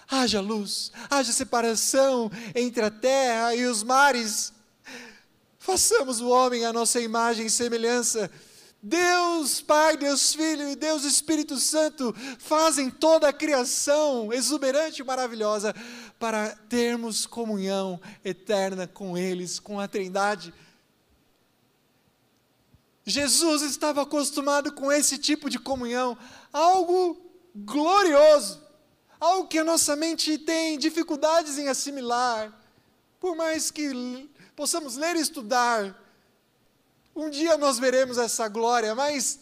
haja 0.09 0.39
luz, 0.39 0.91
haja 1.09 1.33
separação 1.33 2.31
entre 2.55 2.83
a 2.83 2.89
terra 2.89 3.55
e 3.55 3.65
os 3.65 3.83
mares, 3.83 4.53
façamos 5.59 6.21
o 6.21 6.29
homem 6.29 6.65
à 6.65 6.71
nossa 6.71 6.99
imagem 7.01 7.47
e 7.47 7.49
semelhança. 7.49 8.31
Deus 8.81 9.59
Pai, 9.59 9.97
Deus 9.97 10.33
Filho 10.33 10.69
e 10.69 10.75
Deus 10.75 11.03
Espírito 11.03 11.57
Santo 11.57 12.15
fazem 12.37 12.89
toda 12.89 13.27
a 13.27 13.33
criação 13.33 14.31
exuberante 14.31 15.01
e 15.01 15.05
maravilhosa 15.05 15.75
para 16.19 16.55
termos 16.69 17.25
comunhão 17.25 17.99
eterna 18.23 18.87
com 18.87 19.17
eles, 19.17 19.59
com 19.59 19.79
a 19.79 19.87
Trindade. 19.87 20.53
Jesus 23.05 23.61
estava 23.61 24.01
acostumado 24.01 24.71
com 24.73 24.91
esse 24.91 25.17
tipo 25.17 25.49
de 25.49 25.59
comunhão, 25.59 26.17
algo 26.51 27.17
glorioso, 27.55 28.61
algo 29.19 29.47
que 29.47 29.59
a 29.59 29.63
nossa 29.63 29.95
mente 29.95 30.37
tem 30.37 30.77
dificuldades 30.77 31.57
em 31.57 31.69
assimilar. 31.69 32.53
Por 33.19 33.35
mais 33.35 33.71
que 33.71 34.29
possamos 34.55 34.95
ler 34.95 35.15
e 35.15 35.21
estudar, 35.21 36.03
um 37.15 37.29
dia 37.29 37.57
nós 37.57 37.79
veremos 37.79 38.17
essa 38.17 38.47
glória, 38.47 38.93
mas 38.93 39.39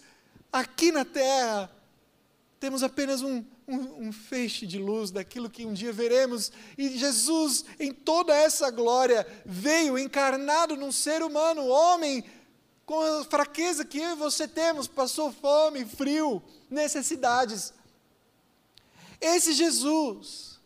aqui 0.51 0.91
na 0.91 1.03
terra 1.03 1.70
temos 2.60 2.84
apenas 2.84 3.22
um, 3.22 3.44
um, 3.67 4.07
um, 4.07 4.12
feixe 4.12 4.65
de 4.65 4.77
luz 4.77 5.12
daquilo 5.12 5.50
que 5.50 5.65
um 5.65 5.74
dia 5.74 5.91
veremos. 5.91 6.51
E 6.77 6.98
Jesus, 6.98 7.65
em 7.79 7.91
toda 7.91 8.36
essa 8.36 8.69
glória, 8.69 9.25
veio 9.45 9.98
encarnado 9.98 10.75
num 10.75 10.91
ser 10.91 11.24
humano, 11.24 11.65
homem, 11.67 12.24
com 12.86 13.01
a 13.01 13.24
fraqueza 13.25 13.84
que 13.84 13.98
eu 13.98 14.12
e 14.12 14.15
você 14.15 14.48
temos, 14.48 14.88
passou 14.88 15.31
fome, 15.31 15.86
frio, 15.86 16.41
necessidades. 16.69 17.74
Esse 19.19 19.53
Jesus, 19.53 20.60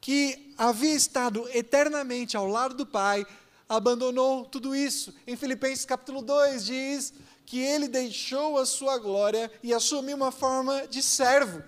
que 0.00 0.54
havia 0.58 0.94
estado 0.94 1.48
eternamente 1.50 2.36
ao 2.36 2.48
lado 2.48 2.74
do 2.74 2.86
Pai, 2.86 3.24
abandonou 3.68 4.44
tudo 4.44 4.74
isso. 4.74 5.14
Em 5.26 5.36
Filipenses 5.36 5.84
capítulo 5.84 6.22
2 6.22 6.64
diz 6.64 7.12
que 7.48 7.58
ele 7.58 7.88
deixou 7.88 8.58
a 8.58 8.66
sua 8.66 8.98
glória 8.98 9.50
e 9.62 9.72
assumiu 9.72 10.14
uma 10.14 10.30
forma 10.30 10.86
de 10.86 11.02
servo. 11.02 11.62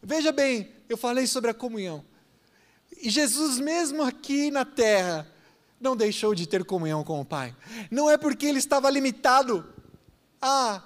Veja 0.00 0.30
bem, 0.30 0.70
eu 0.88 0.96
falei 0.96 1.26
sobre 1.26 1.50
a 1.50 1.54
comunhão. 1.54 2.04
E 3.02 3.10
Jesus, 3.10 3.58
mesmo 3.58 4.04
aqui 4.04 4.52
na 4.52 4.64
terra, 4.64 5.26
não 5.80 5.96
deixou 5.96 6.32
de 6.32 6.46
ter 6.46 6.64
comunhão 6.64 7.02
com 7.02 7.20
o 7.20 7.24
Pai. 7.24 7.56
Não 7.90 8.08
é 8.08 8.16
porque 8.16 8.46
ele 8.46 8.60
estava 8.60 8.88
limitado 8.88 9.68
a, 10.40 10.80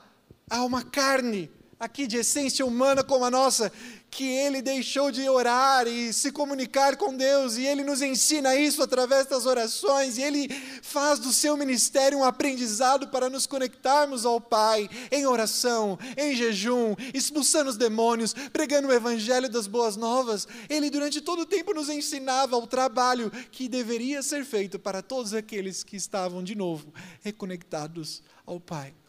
a 0.49 0.64
uma 0.64 0.82
carne 0.82 1.50
aqui 1.80 2.06
de 2.06 2.18
essência 2.18 2.64
humana 2.66 3.02
como 3.02 3.25
a 3.25 3.30
nossa, 3.30 3.72
que 4.10 4.25
ele 4.25 4.60
deixou 4.60 5.10
de 5.10 5.26
orar 5.28 5.87
e 5.87 6.12
se 6.12 6.30
comunicar 6.30 6.96
com 6.96 7.16
Deus, 7.16 7.56
e 7.56 7.64
ele 7.64 7.82
nos 7.82 8.02
ensina 8.02 8.54
isso 8.54 8.82
através 8.82 9.26
das 9.26 9.46
orações, 9.46 10.18
e 10.18 10.22
ele 10.22 10.49
faz 10.82 11.18
do 11.18 11.32
seu 11.32 11.56
ministério 11.56 12.18
um 12.18 12.25
aprendizado 12.25 13.08
para 13.08 13.30
nos 13.30 13.46
conectarmos 13.46 14.26
ao 14.26 14.40
Pai 14.40 14.90
em 15.10 15.26
oração, 15.26 15.99
em 16.18 16.34
jejum, 16.37 16.94
expulsando 17.14 17.70
os 17.70 17.78
demônios, 17.78 18.34
pregando 18.52 18.88
o 18.88 18.92
evangelho 18.92 19.49
das 19.49 19.66
boas 19.66 19.96
novas. 19.96 20.46
Ele 20.68 20.90
durante 20.90 21.20
todo 21.20 21.42
o 21.42 21.46
tempo 21.46 21.72
nos 21.72 21.88
ensinava 21.88 22.58
o 22.58 22.66
trabalho 22.66 23.30
que 23.50 23.68
deveria 23.68 24.22
ser 24.22 24.44
feito 24.44 24.78
para 24.78 25.00
todos 25.00 25.32
aqueles 25.32 25.82
que 25.82 25.96
estavam 25.96 26.42
de 26.42 26.54
novo 26.54 26.92
reconectados 27.22 28.22
ao 28.44 28.60
Pai. 28.60 29.00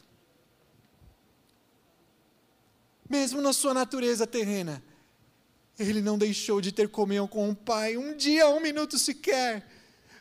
Mesmo 3.12 3.42
na 3.42 3.52
sua 3.52 3.74
natureza 3.74 4.26
terrena, 4.26 4.82
ele 5.78 6.02
não 6.02 6.18
deixou 6.18 6.62
de 6.62 6.72
ter 6.72 6.88
comunhão 6.88 7.28
com 7.28 7.50
o 7.50 7.54
Pai, 7.54 7.98
um 7.98 8.16
dia, 8.16 8.48
um 8.48 8.62
minuto 8.62 8.98
sequer, 8.98 9.68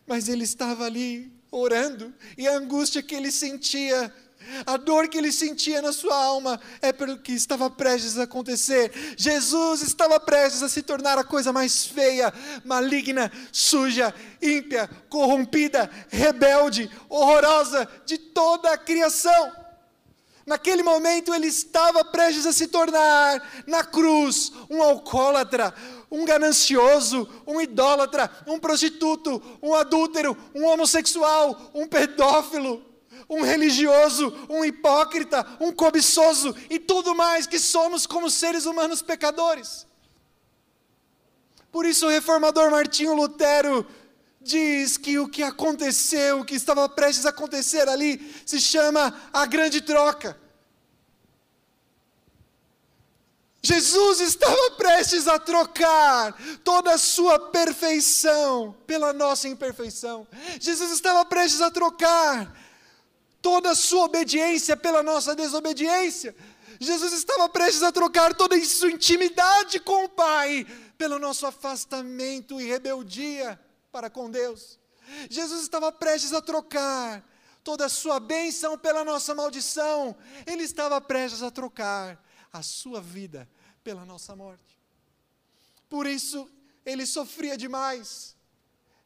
mas 0.09 0.29
ele 0.29 0.43
estava 0.43 0.87
ali 0.87 1.33
orando, 1.53 2.13
e 2.37 2.49
a 2.49 2.57
angústia 2.57 3.01
que 3.01 3.15
ele 3.15 3.31
sentia, 3.31 4.13
a 4.67 4.77
dor 4.77 5.07
que 5.07 5.17
ele 5.17 5.31
sentia 5.31 5.81
na 5.81 5.93
sua 5.93 6.17
alma, 6.17 6.61
é 6.83 6.93
pelo 6.93 7.17
que 7.17 7.31
estava 7.31 7.71
prestes 7.71 8.19
a 8.19 8.25
acontecer. 8.25 8.91
Jesus 9.17 9.83
estava 9.83 10.19
prestes 10.19 10.61
a 10.61 10.69
se 10.69 10.83
tornar 10.83 11.17
a 11.17 11.23
coisa 11.23 11.53
mais 11.53 11.87
feia, 11.87 12.35
maligna, 12.65 13.31
suja, 13.53 14.13
ímpia, 14.43 14.91
corrompida, 15.09 15.89
rebelde, 16.09 16.91
horrorosa 17.09 17.89
de 18.05 18.19
toda 18.19 18.73
a 18.73 18.79
criação. 18.79 19.60
Naquele 20.47 20.83
momento 20.83 21.35
ele 21.35 21.47
estava 21.47 22.05
prestes 22.05 22.47
a 22.47 22.53
se 22.53 22.67
tornar, 22.67 23.65
na 23.67 23.85
cruz, 23.85 24.53
um 24.69 24.83
alcoólatra, 24.83 25.75
um 26.11 26.25
ganancioso, 26.25 27.29
um 27.47 27.61
idólatra, 27.61 28.31
um 28.47 28.59
prostituto, 28.59 29.41
um 29.63 29.75
adúltero, 29.75 30.37
um 30.55 30.67
homossexual, 30.67 31.71
um 31.75 31.87
pedófilo, 31.87 32.83
um 33.29 33.43
religioso, 33.43 34.35
um 34.49 34.65
hipócrita, 34.65 35.47
um 35.61 35.73
cobiçoso 35.73 36.55
e 36.69 36.79
tudo 36.79 37.15
mais 37.15 37.47
que 37.47 37.59
somos 37.59 38.07
como 38.07 38.29
seres 38.29 38.67
humanos 38.67 39.03
pecadores. 39.03 39.87
Por 41.71 41.87
isso 41.87 42.07
o 42.07 42.11
reformador 42.11 42.71
Martinho 42.71 43.15
Lutero 43.15 43.87
diz 44.41 44.97
que 44.97 45.19
o 45.19 45.29
que 45.29 45.43
aconteceu, 45.43 46.41
o 46.41 46.45
que 46.45 46.55
estava 46.55 46.89
prestes 46.89 47.27
a 47.27 47.31
acontecer 47.31 47.89
ali, 47.89 48.35
se 48.47 48.61
chama 48.61 49.15
a 49.33 49.45
grande 49.45 49.81
troca. 49.81 50.39
Jesus 53.63 54.21
estava 54.21 54.71
prestes 54.73 55.29
a 55.29 55.39
trocar 55.39 56.35
toda 56.65 56.95
a 56.95 56.99
sua 56.99 57.39
perfeição 57.51 58.75
pela 58.87 59.13
nossa 59.13 59.49
imperfeição. 59.49 60.27
Jesus 60.59 60.91
estava 60.93 61.23
prestes 61.27 61.61
a 61.61 61.71
trocar 61.71 62.57
toda 63.43 63.71
a 63.71 63.75
sua 63.75 64.05
obediência 64.05 64.79
pela 64.79 65.03
nossa 65.03 65.35
desobediência. 65.35 66.35
Jesus 66.79 67.13
estava 67.13 67.47
prestes 67.51 67.83
a 67.83 67.93
trocar 67.93 68.35
toda 68.35 68.57
a 68.57 68.65
sua 68.65 68.91
intimidade 68.91 69.79
com 69.79 70.05
o 70.05 70.09
Pai 70.09 70.67
pelo 70.97 71.19
nosso 71.19 71.47
afastamento 71.47 72.59
e 72.59 72.67
rebeldia 72.67 73.61
para 73.91 74.11
com 74.11 74.31
Deus. 74.31 74.79
Jesus 75.29 75.63
estava 75.63 75.91
prestes 75.91 76.33
a 76.33 76.41
trocar 76.41 77.25
toda 77.63 77.87
a 77.87 77.89
sua 77.89 78.21
bênção 78.21 78.79
pela 78.79 79.05
nossa 79.05 79.35
maldição. 79.35 80.17
Ele 80.47 80.63
estava 80.63 81.01
prestes 81.01 81.43
a 81.43 81.51
trocar 81.51 82.23
a 82.53 82.63
sua 82.63 83.01
vida 83.01 83.49
pela 83.83 84.05
nossa 84.05 84.35
morte. 84.35 84.79
Por 85.89 86.07
isso, 86.07 86.49
ele 86.85 87.07
sofria 87.07 87.57
demais. 87.57 88.37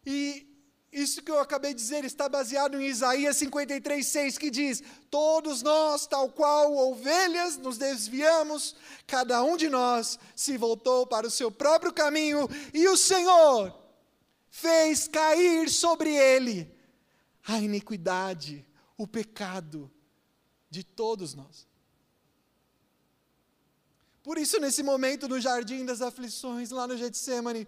E 0.05 0.47
isso 0.93 1.23
que 1.23 1.31
eu 1.31 1.41
acabei 1.41 1.75
de 1.75 1.81
dizer 1.81 2.05
está 2.05 2.29
baseado 2.29 2.81
em 2.81 2.87
Isaías 2.87 3.37
53, 3.39 4.07
6, 4.07 4.39
que 4.39 4.51
diz: 4.51 4.83
Todos 5.11 5.63
nós, 5.63 6.07
tal 6.07 6.31
qual 6.31 6.77
ovelhas, 6.77 7.57
nos 7.57 7.79
desviamos, 7.79 8.77
cada 9.07 9.43
um 9.43 9.57
de 9.57 9.69
nós 9.69 10.19
se 10.37 10.57
voltou 10.57 11.07
para 11.07 11.27
o 11.27 11.31
seu 11.31 11.51
próprio 11.51 11.93
caminho, 11.93 12.49
e 12.73 12.87
o 12.87 12.97
Senhor 12.97 13.84
fez 14.55 15.09
cair 15.09 15.69
sobre 15.69 16.15
ele 16.15 16.73
a 17.45 17.59
iniquidade, 17.59 18.65
o 18.97 19.05
pecado 19.05 19.91
de 20.71 20.85
todos 20.85 21.35
nós. 21.35 21.67
Por 24.23 24.39
isso, 24.39 24.61
nesse 24.61 24.81
momento 24.81 25.29
no 25.29 25.41
jardim 25.41 25.85
das 25.85 26.01
aflições, 26.01 26.71
lá 26.71 26.87
no 26.87 26.97
Getsemane, 26.97 27.67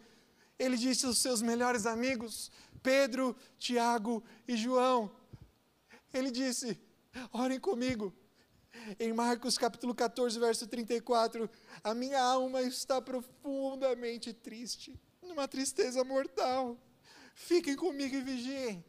ele 0.56 0.76
disse 0.76 1.04
aos 1.06 1.18
seus 1.18 1.42
melhores 1.42 1.86
amigos, 1.86 2.52
Pedro, 2.84 3.36
Tiago 3.58 4.22
e 4.46 4.56
João, 4.56 5.10
ele 6.14 6.30
disse: 6.30 6.78
Orem 7.32 7.58
comigo. 7.58 8.14
Em 9.00 9.12
Marcos 9.12 9.58
capítulo 9.58 9.92
14, 9.92 10.38
verso 10.38 10.68
34, 10.68 11.50
a 11.82 11.92
minha 11.94 12.22
alma 12.22 12.62
está 12.62 13.02
profundamente 13.02 14.32
triste 14.32 14.96
numa 15.26 15.46
tristeza 15.46 16.02
mortal. 16.04 16.78
Fiquem 17.34 17.76
comigo 17.76 18.16
e 18.16 18.22
vigiem. 18.22 18.84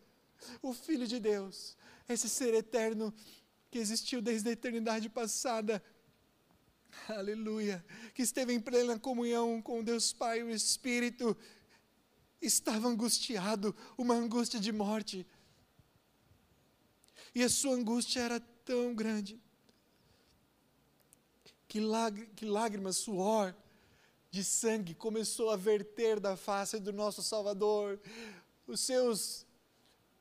O 0.61 0.73
Filho 0.73 1.07
de 1.07 1.19
Deus, 1.19 1.75
esse 2.07 2.29
ser 2.29 2.53
eterno 2.53 3.13
que 3.69 3.79
existiu 3.79 4.21
desde 4.21 4.49
a 4.49 4.53
eternidade 4.53 5.09
passada, 5.09 5.83
aleluia, 7.09 7.83
que 8.13 8.21
esteve 8.21 8.53
em 8.53 8.59
plena 8.59 8.97
comunhão 8.97 9.61
com 9.61 9.83
Deus 9.83 10.13
Pai 10.13 10.39
e 10.39 10.43
o 10.43 10.49
Espírito, 10.49 11.35
estava 12.41 12.87
angustiado, 12.87 13.75
uma 13.97 14.13
angústia 14.13 14.59
de 14.59 14.71
morte. 14.71 15.25
E 17.33 17.43
a 17.43 17.49
sua 17.49 17.75
angústia 17.75 18.21
era 18.21 18.39
tão 18.39 18.95
grande 18.95 19.41
que, 21.67 21.79
lágrimas, 21.79 22.97
suor, 22.97 23.55
de 24.37 24.43
sangue 24.43 24.93
começou 24.93 25.49
a 25.49 25.55
verter 25.55 26.19
da 26.19 26.37
face 26.37 26.77
do 26.79 26.93
nosso 26.93 27.23
Salvador. 27.23 27.99
Os 28.67 28.79
seus, 28.81 29.47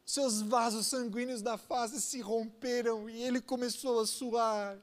seus 0.07 0.41
vasos 0.41 0.87
sanguíneos 0.87 1.43
da 1.43 1.59
face 1.59 2.01
se 2.01 2.23
romperam 2.23 3.11
e 3.11 3.23
ele 3.23 3.43
começou 3.43 4.01
a 4.01 4.07
suar. 4.07 4.79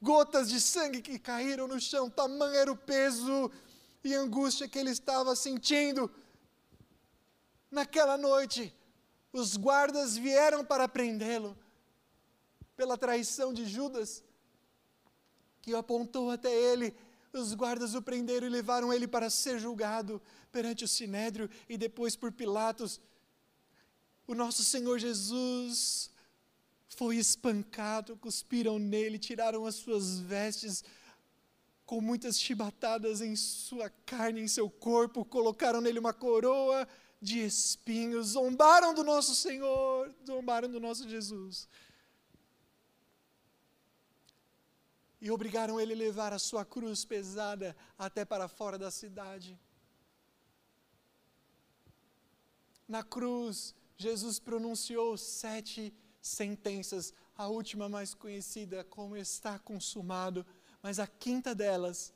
Gotas 0.00 0.48
de 0.48 0.58
sangue 0.58 1.02
que 1.02 1.18
caíram 1.18 1.68
no 1.68 1.78
chão, 1.78 2.08
tamanho 2.08 2.54
era 2.54 2.72
o 2.72 2.76
peso 2.76 3.50
e 4.02 4.14
angústia 4.14 4.66
que 4.66 4.78
ele 4.78 4.90
estava 4.90 5.36
sentindo. 5.36 6.10
Naquela 7.70 8.16
noite, 8.16 8.74
os 9.34 9.54
guardas 9.54 10.16
vieram 10.16 10.64
para 10.64 10.88
prendê-lo. 10.88 11.54
pela 12.74 12.96
traição 12.96 13.52
de 13.52 13.66
Judas, 13.66 14.24
que 15.60 15.74
apontou 15.74 16.30
até 16.30 16.50
ele. 16.50 16.96
Os 17.32 17.54
guardas 17.54 17.94
o 17.94 18.02
prenderam 18.02 18.46
e 18.46 18.50
levaram 18.50 18.92
ele 18.92 19.08
para 19.08 19.30
ser 19.30 19.58
julgado 19.58 20.20
perante 20.50 20.84
o 20.84 20.88
sinédrio 20.88 21.48
e 21.68 21.78
depois 21.78 22.14
por 22.14 22.30
Pilatos. 22.30 23.00
O 24.26 24.34
nosso 24.34 24.62
Senhor 24.62 24.98
Jesus 24.98 26.10
foi 26.88 27.16
espancado, 27.16 28.16
cuspiram 28.16 28.78
nele, 28.78 29.18
tiraram 29.18 29.64
as 29.64 29.76
suas 29.76 30.18
vestes, 30.18 30.84
com 31.86 32.00
muitas 32.00 32.38
chibatadas 32.38 33.20
em 33.20 33.34
sua 33.34 33.90
carne, 34.06 34.40
em 34.40 34.48
seu 34.48 34.68
corpo, 34.68 35.24
colocaram 35.24 35.80
nele 35.80 35.98
uma 35.98 36.12
coroa 36.12 36.86
de 37.20 37.44
espinhos, 37.44 38.28
zombaram 38.28 38.94
do 38.94 39.02
nosso 39.02 39.34
Senhor, 39.34 40.12
zombaram 40.26 40.70
do 40.70 40.80
nosso 40.80 41.08
Jesus. 41.08 41.68
E 45.24 45.30
obrigaram 45.30 45.80
ele 45.80 45.92
a 45.92 45.96
levar 45.96 46.32
a 46.32 46.38
sua 46.38 46.64
cruz 46.64 47.04
pesada 47.04 47.76
até 47.96 48.24
para 48.24 48.48
fora 48.48 48.76
da 48.76 48.90
cidade. 48.90 49.56
Na 52.88 53.04
cruz, 53.04 53.72
Jesus 53.96 54.40
pronunciou 54.40 55.16
sete 55.16 55.94
sentenças, 56.20 57.14
a 57.36 57.46
última 57.46 57.88
mais 57.88 58.14
conhecida 58.14 58.82
como 58.82 59.16
está 59.16 59.60
consumado, 59.60 60.44
mas 60.82 60.98
a 60.98 61.06
quinta 61.06 61.54
delas 61.54 62.12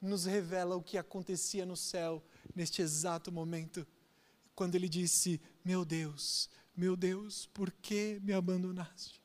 nos 0.00 0.24
revela 0.24 0.76
o 0.76 0.82
que 0.82 0.96
acontecia 0.96 1.66
no 1.66 1.76
céu 1.76 2.22
neste 2.54 2.82
exato 2.82 3.32
momento, 3.32 3.84
quando 4.54 4.76
ele 4.76 4.88
disse: 4.88 5.40
Meu 5.64 5.84
Deus, 5.84 6.48
meu 6.76 6.94
Deus, 6.94 7.46
por 7.46 7.72
que 7.72 8.20
me 8.22 8.32
abandonaste? 8.32 9.21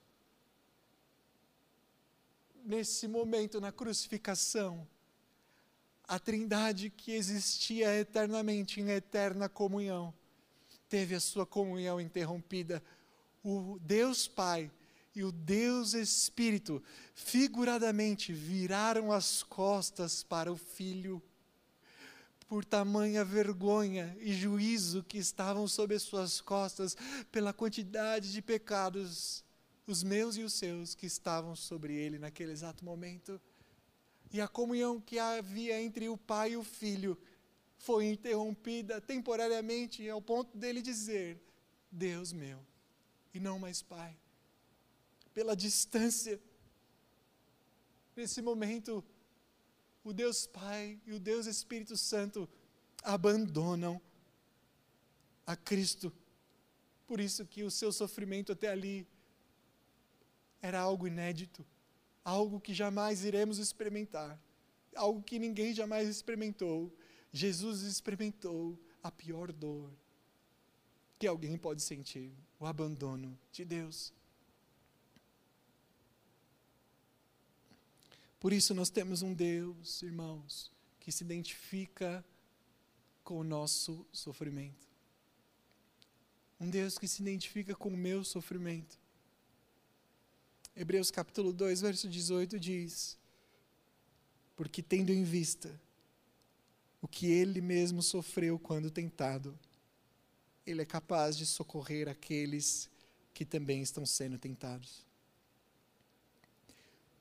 Nesse 2.67 3.07
momento, 3.07 3.61
na 3.61 3.71
crucificação, 3.71 4.85
a 6.03 6.19
trindade 6.19 6.89
que 6.89 7.13
existia 7.13 7.97
eternamente 7.97 8.81
em 8.81 8.89
eterna 8.89 9.47
comunhão, 9.47 10.13
teve 10.89 11.15
a 11.15 11.19
sua 11.21 11.45
comunhão 11.45 12.01
interrompida. 12.01 12.83
O 13.41 13.79
Deus 13.79 14.27
Pai 14.27 14.69
e 15.15 15.23
o 15.23 15.31
Deus 15.31 15.93
Espírito, 15.93 16.83
figuradamente, 17.15 18.33
viraram 18.33 19.13
as 19.13 19.43
costas 19.43 20.21
para 20.21 20.51
o 20.51 20.57
Filho, 20.57 21.23
por 22.49 22.65
tamanha 22.65 23.23
vergonha 23.23 24.13
e 24.19 24.33
juízo 24.33 25.05
que 25.05 25.17
estavam 25.17 25.69
sobre 25.69 25.95
as 25.95 26.03
suas 26.03 26.41
costas, 26.41 26.97
pela 27.31 27.53
quantidade 27.53 28.33
de 28.33 28.41
pecados, 28.41 29.41
os 29.87 30.03
meus 30.03 30.35
e 30.35 30.43
os 30.43 30.53
seus, 30.53 30.93
que 30.93 31.05
estavam 31.05 31.55
sobre 31.55 31.95
ele 31.95 32.19
naquele 32.19 32.51
exato 32.51 32.83
momento. 32.83 33.41
E 34.31 34.41
a 34.41 34.47
comunhão 34.47 34.99
que 34.99 35.17
havia 35.17 35.81
entre 35.81 36.09
o 36.09 36.17
Pai 36.17 36.51
e 36.51 36.57
o 36.57 36.63
Filho 36.63 37.17
foi 37.77 38.05
interrompida 38.05 38.99
temporariamente, 38.99 40.07
ao 40.09 40.21
ponto 40.21 40.57
dele 40.57 40.81
dizer: 40.81 41.41
Deus 41.89 42.33
meu 42.33 42.59
e 43.33 43.39
não 43.39 43.57
mais 43.57 43.81
pai. 43.81 44.17
Pela 45.33 45.55
distância, 45.55 46.39
nesse 48.15 48.41
momento, 48.41 49.03
o 50.03 50.11
Deus 50.11 50.47
Pai 50.47 50.99
e 51.05 51.13
o 51.13 51.19
Deus 51.19 51.45
Espírito 51.45 51.95
Santo 51.95 52.49
abandonam 53.03 54.01
a 55.45 55.55
Cristo. 55.55 56.11
Por 57.05 57.19
isso 57.19 57.45
que 57.45 57.63
o 57.63 57.71
seu 57.71 57.91
sofrimento 57.91 58.51
até 58.51 58.67
ali 58.67 59.07
era 60.67 60.81
algo 60.81 61.07
inédito, 61.07 61.65
algo 62.23 62.59
que 62.59 62.73
jamais 62.73 63.23
iremos 63.23 63.57
experimentar, 63.57 64.37
algo 64.93 65.23
que 65.23 65.39
ninguém 65.39 65.73
jamais 65.73 66.09
experimentou. 66.09 66.93
Jesus 67.31 67.83
experimentou 67.83 68.77
a 69.01 69.09
pior 69.09 69.53
dor 69.53 69.89
que 71.17 71.25
alguém 71.25 71.57
pode 71.57 71.81
sentir 71.81 72.33
o 72.59 72.65
abandono 72.65 73.39
de 73.51 73.63
Deus. 73.63 74.13
Por 78.37 78.51
isso 78.51 78.73
nós 78.73 78.89
temos 78.89 79.21
um 79.21 79.33
Deus, 79.33 80.01
irmãos, 80.03 80.71
que 80.99 81.11
se 81.13 81.23
identifica 81.23 82.23
com 83.23 83.39
o 83.39 83.43
nosso 83.43 84.05
sofrimento. 84.11 84.85
Um 86.59 86.69
Deus 86.69 86.97
que 86.97 87.07
se 87.07 87.21
identifica 87.21 87.73
com 87.73 87.89
o 87.89 87.97
meu 87.97 88.23
sofrimento. 88.23 88.99
Hebreus 90.79 91.09
capítulo 91.09 91.51
2, 91.51 91.81
verso 91.81 92.07
18 92.07 92.59
diz: 92.59 93.17
Porque 94.55 94.83
tendo 94.83 95.11
em 95.11 95.23
vista 95.23 95.81
o 97.01 97.07
que 97.07 97.25
ele 97.25 97.61
mesmo 97.61 98.03
sofreu 98.03 98.59
quando 98.59 98.91
tentado, 98.91 99.57
ele 100.67 100.83
é 100.83 100.85
capaz 100.85 101.35
de 101.35 101.47
socorrer 101.47 102.07
aqueles 102.07 102.91
que 103.33 103.43
também 103.43 103.81
estão 103.81 104.05
sendo 104.05 104.37
tentados. 104.37 105.03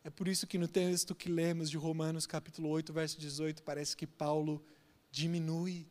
É 0.05 0.11
por 0.11 0.29
isso 0.29 0.47
que 0.47 0.59
no 0.59 0.69
texto 0.69 1.15
que 1.15 1.31
lemos 1.31 1.71
de 1.71 1.79
Romanos, 1.79 2.27
capítulo 2.27 2.69
8, 2.69 2.93
verso 2.93 3.19
18, 3.19 3.63
parece 3.63 3.97
que 3.97 4.07
Paulo 4.07 4.63
diminui 5.11 5.87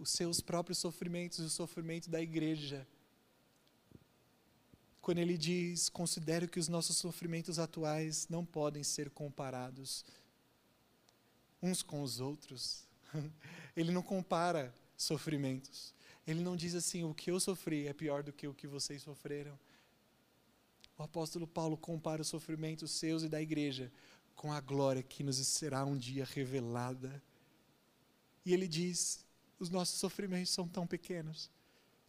os 0.00 0.10
seus 0.10 0.40
próprios 0.40 0.78
sofrimentos 0.78 1.38
e 1.38 1.42
o 1.42 1.48
sofrimento 1.48 2.10
da 2.10 2.20
igreja. 2.20 2.84
Quando 5.00 5.18
ele 5.18 5.36
diz: 5.36 5.88
Considero 5.88 6.48
que 6.48 6.60
os 6.60 6.68
nossos 6.68 6.96
sofrimentos 6.96 7.58
atuais 7.58 8.26
não 8.28 8.44
podem 8.44 8.82
ser 8.82 9.10
comparados 9.10 10.04
uns 11.62 11.82
com 11.82 12.02
os 12.02 12.20
outros. 12.20 12.84
Ele 13.76 13.92
não 13.92 14.02
compara 14.02 14.74
sofrimentos. 14.96 15.94
Ele 16.26 16.40
não 16.40 16.56
diz 16.56 16.74
assim: 16.74 17.04
o 17.04 17.14
que 17.14 17.30
eu 17.30 17.38
sofri 17.40 17.86
é 17.86 17.92
pior 17.92 18.22
do 18.22 18.32
que 18.32 18.46
o 18.46 18.54
que 18.54 18.66
vocês 18.66 19.02
sofreram. 19.02 19.58
O 20.96 21.02
apóstolo 21.02 21.46
Paulo 21.46 21.76
compara 21.76 22.22
os 22.22 22.28
sofrimentos 22.28 22.90
seus 22.90 23.22
e 23.22 23.28
da 23.28 23.40
igreja 23.40 23.90
com 24.36 24.52
a 24.52 24.60
glória 24.60 25.02
que 25.02 25.22
nos 25.22 25.36
será 25.46 25.84
um 25.84 25.96
dia 25.96 26.24
revelada. 26.24 27.22
E 28.44 28.52
ele 28.52 28.68
diz: 28.68 29.24
os 29.58 29.70
nossos 29.70 29.98
sofrimentos 29.98 30.50
são 30.50 30.68
tão 30.68 30.86
pequenos, 30.86 31.50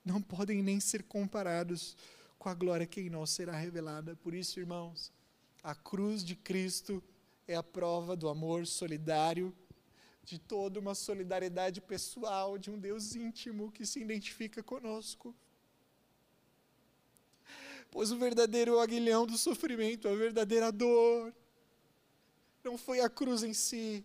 não 0.03 0.21
podem 0.21 0.61
nem 0.61 0.79
ser 0.79 1.03
comparados 1.03 1.95
com 2.41 2.49
a 2.49 2.55
glória 2.55 2.87
que 2.87 2.99
em 2.99 3.07
nós 3.07 3.29
será 3.29 3.55
revelada. 3.55 4.15
Por 4.15 4.33
isso, 4.33 4.59
irmãos, 4.59 5.13
a 5.61 5.75
cruz 5.75 6.25
de 6.25 6.35
Cristo 6.35 7.03
é 7.47 7.53
a 7.53 7.61
prova 7.61 8.15
do 8.15 8.27
amor 8.27 8.65
solidário 8.65 9.55
de 10.23 10.39
toda 10.39 10.79
uma 10.79 10.95
solidariedade 10.95 11.79
pessoal, 11.79 12.57
de 12.57 12.71
um 12.71 12.79
Deus 12.79 13.15
íntimo 13.15 13.71
que 13.71 13.85
se 13.85 13.99
identifica 13.99 14.63
conosco. 14.63 15.35
Pois 17.91 18.11
o 18.11 18.17
verdadeiro 18.17 18.79
aguilhão 18.79 19.27
do 19.27 19.37
sofrimento, 19.37 20.07
a 20.07 20.15
verdadeira 20.15 20.71
dor, 20.71 21.31
não 22.63 22.75
foi 22.75 23.01
a 23.01 23.09
cruz 23.09 23.43
em 23.43 23.53
si, 23.53 24.03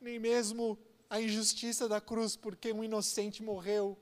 nem 0.00 0.18
mesmo 0.18 0.76
a 1.08 1.20
injustiça 1.20 1.88
da 1.88 2.00
cruz, 2.00 2.34
porque 2.34 2.72
um 2.72 2.82
inocente 2.82 3.40
morreu 3.40 3.96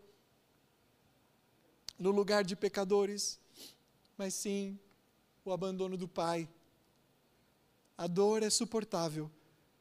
no 2.01 2.11
lugar 2.11 2.43
de 2.43 2.57
pecadores, 2.57 3.39
mas 4.19 4.35
sim 4.35 4.77
o 5.45 5.53
abandono 5.53 5.97
do 5.97 6.09
Pai. 6.09 6.49
A 7.97 8.09
dor 8.09 8.43
é 8.43 8.51
suportável 8.51 9.31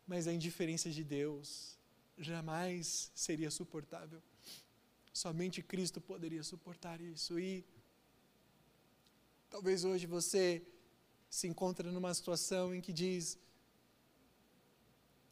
mas 0.09 0.25
a 0.25 0.33
indiferença 0.33 0.89
de 0.89 1.03
Deus 1.03 1.77
jamais 2.17 3.11
seria 3.13 3.51
suportável. 3.51 4.19
Somente 5.13 5.61
Cristo 5.61 6.01
poderia 6.01 6.41
suportar 6.41 6.99
isso. 6.99 7.39
E 7.39 7.63
talvez 9.51 9.83
hoje 9.83 10.07
você 10.07 10.63
se 11.29 11.47
encontre 11.47 11.91
numa 11.91 12.11
situação 12.11 12.73
em 12.73 12.81
que 12.81 12.91
diz: 12.91 13.37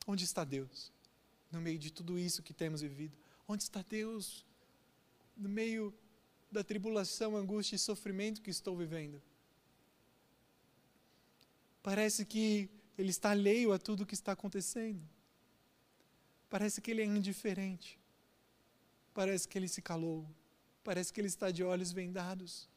onde 0.06 0.26
está 0.26 0.43
Deus? 0.43 0.91
No 1.52 1.60
meio 1.60 1.80
de 1.80 1.91
tudo 1.91 2.19
isso 2.19 2.43
que 2.43 2.54
temos 2.54 2.82
vivido, 2.82 3.17
onde 3.47 3.63
está 3.63 3.82
Deus? 3.82 4.45
No 5.36 5.50
meio 5.50 5.91
da 6.51 6.63
tribulação, 6.63 7.36
angústia 7.36 7.75
e 7.75 7.79
sofrimento 7.79 8.41
que 8.41 8.49
estou 8.49 8.75
vivendo. 8.75 9.21
Parece 11.83 12.25
que 12.25 12.69
ele 12.97 13.10
está 13.10 13.31
alheio 13.31 13.71
a 13.71 13.79
tudo 13.79 14.03
o 14.03 14.05
que 14.05 14.13
está 14.13 14.31
acontecendo. 14.31 15.01
Parece 16.49 16.81
que 16.81 16.91
ele 16.91 17.01
é 17.01 17.05
indiferente. 17.05 17.99
Parece 19.13 19.47
que 19.47 19.57
ele 19.57 19.67
se 19.67 19.81
calou. 19.81 20.27
Parece 20.83 21.12
que 21.12 21.19
ele 21.19 21.27
está 21.27 21.51
de 21.51 21.63
olhos 21.63 21.91
vendados. 21.91 22.69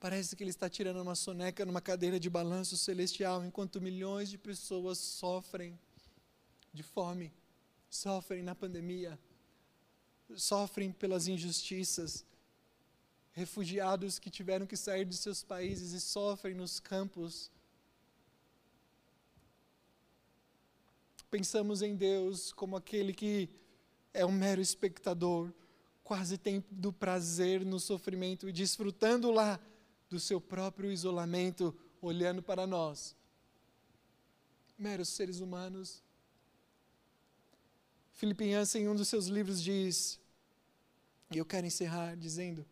Parece 0.00 0.36
que 0.36 0.42
ele 0.42 0.50
está 0.50 0.68
tirando 0.68 1.00
uma 1.00 1.14
soneca 1.14 1.64
numa 1.64 1.80
cadeira 1.80 2.20
de 2.20 2.28
balanço 2.28 2.76
celestial, 2.76 3.44
enquanto 3.44 3.80
milhões 3.80 4.28
de 4.28 4.36
pessoas 4.36 4.98
sofrem 4.98 5.78
de 6.72 6.82
fome, 6.82 7.32
sofrem 7.88 8.42
na 8.42 8.54
pandemia, 8.54 9.18
sofrem 10.34 10.92
pelas 10.92 11.28
injustiças, 11.28 12.24
refugiados 13.32 14.18
que 14.18 14.30
tiveram 14.30 14.66
que 14.66 14.76
sair 14.76 15.04
de 15.04 15.16
seus 15.16 15.42
países 15.42 15.92
e 15.92 16.00
sofrem 16.00 16.54
nos 16.54 16.80
campos. 16.80 17.50
Pensamos 21.30 21.82
em 21.82 21.96
Deus 21.96 22.52
como 22.52 22.76
aquele 22.76 23.12
que 23.12 23.50
é 24.12 24.24
um 24.24 24.32
mero 24.32 24.60
espectador, 24.60 25.52
quase 26.04 26.38
tem 26.38 26.64
do 26.70 26.92
prazer 26.92 27.64
no 27.64 27.80
sofrimento 27.80 28.48
e 28.48 28.52
desfrutando 28.52 29.30
lá 29.32 29.58
do 30.08 30.20
seu 30.20 30.40
próprio 30.40 30.92
isolamento, 30.92 31.76
olhando 32.00 32.40
para 32.40 32.66
nós, 32.66 33.16
meros 34.78 35.08
seres 35.08 35.40
humanos. 35.40 36.02
Filipe 38.14 38.44
em 38.44 38.88
um 38.88 38.94
dos 38.94 39.08
seus 39.08 39.26
livros, 39.26 39.60
diz, 39.60 40.20
e 41.32 41.38
eu 41.38 41.44
quero 41.44 41.66
encerrar 41.66 42.14
dizendo, 42.14 42.64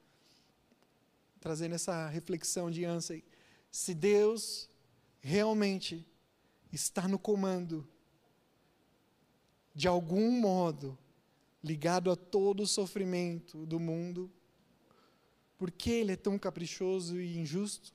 trazendo 1.40 1.74
essa 1.74 2.06
reflexão 2.06 2.70
de 2.70 2.84
Ansem, 2.84 3.24
se 3.68 3.92
Deus 3.92 4.70
realmente 5.20 6.06
está 6.72 7.08
no 7.08 7.18
comando, 7.18 7.86
de 9.74 9.88
algum 9.88 10.30
modo, 10.30 10.96
ligado 11.62 12.12
a 12.12 12.14
todo 12.16 12.62
o 12.62 12.66
sofrimento 12.66 13.66
do 13.66 13.80
mundo, 13.80 14.30
por 15.58 15.72
que 15.72 15.90
ele 15.90 16.12
é 16.12 16.16
tão 16.16 16.38
caprichoso 16.38 17.20
e 17.20 17.36
injusto? 17.36 17.92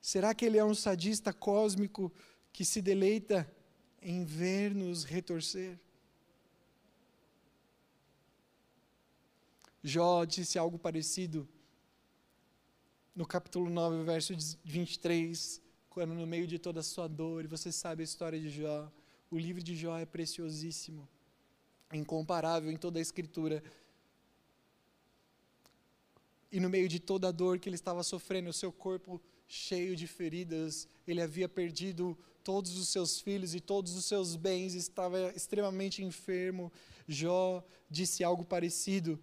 Será 0.00 0.32
que 0.32 0.44
ele 0.44 0.58
é 0.58 0.64
um 0.64 0.74
sadista 0.74 1.32
cósmico 1.32 2.12
que 2.52 2.64
se 2.64 2.80
deleita 2.80 3.52
em 4.00 4.24
ver-nos 4.24 5.02
retorcer? 5.02 5.76
Jó 9.88 10.26
disse 10.26 10.58
algo 10.58 10.78
parecido 10.78 11.48
no 13.16 13.26
capítulo 13.26 13.70
9, 13.70 14.04
verso 14.04 14.34
23, 14.62 15.62
quando 15.88 16.12
no 16.12 16.26
meio 16.26 16.46
de 16.46 16.58
toda 16.58 16.80
a 16.80 16.82
sua 16.82 17.08
dor, 17.08 17.42
e 17.42 17.48
você 17.48 17.72
sabe 17.72 18.02
a 18.02 18.04
história 18.04 18.38
de 18.38 18.50
Jó, 18.50 18.92
o 19.30 19.38
livro 19.38 19.62
de 19.62 19.74
Jó 19.74 19.96
é 19.96 20.04
preciosíssimo, 20.04 21.08
incomparável 21.90 22.70
em 22.70 22.76
toda 22.76 22.98
a 22.98 23.02
escritura. 23.02 23.62
E 26.52 26.60
no 26.60 26.68
meio 26.68 26.86
de 26.86 27.00
toda 27.00 27.28
a 27.28 27.32
dor 27.32 27.58
que 27.58 27.66
ele 27.66 27.76
estava 27.76 28.02
sofrendo, 28.02 28.50
o 28.50 28.52
seu 28.52 28.70
corpo 28.70 29.18
cheio 29.48 29.96
de 29.96 30.06
feridas, 30.06 30.86
ele 31.06 31.22
havia 31.22 31.48
perdido 31.48 32.16
todos 32.44 32.76
os 32.76 32.90
seus 32.90 33.22
filhos 33.22 33.54
e 33.54 33.60
todos 33.60 33.96
os 33.96 34.04
seus 34.04 34.36
bens, 34.36 34.74
estava 34.74 35.32
extremamente 35.34 36.04
enfermo. 36.04 36.70
Jó 37.06 37.64
disse 37.90 38.22
algo 38.22 38.44
parecido 38.44 39.18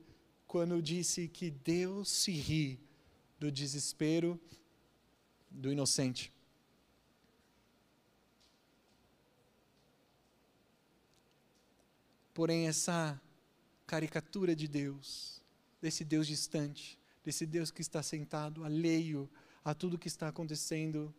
quando 0.48 0.82
disse 0.82 1.28
que 1.28 1.50
Deus 1.50 2.10
se 2.10 2.32
ri 2.32 2.80
do 3.40 3.52
desespero 3.52 4.40
do 5.50 5.72
inocente. 5.72 6.34
Porém, 12.34 12.68
essa 12.68 13.20
caricatura 13.88 14.56
de 14.56 14.68
Deus, 14.68 15.42
desse 15.82 16.04
Deus 16.04 16.28
distante, 16.28 17.00
desse 17.24 17.46
Deus 17.46 17.72
que 17.72 17.82
está 17.82 18.04
sentado 18.04 18.64
alheio 18.64 19.30
a 19.64 19.74
tudo 19.74 19.98
que 19.98 20.08
está 20.08 20.28
acontecendo, 20.28 21.16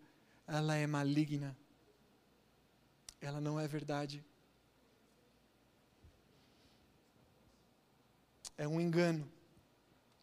ela 0.47 0.77
é 0.77 0.87
maligna. 0.87 1.57
Ela 3.21 3.41
não 3.41 3.59
é 3.59 3.67
verdade. 3.67 4.25
É 8.59 8.67
um 8.67 8.81
engano 8.81 9.31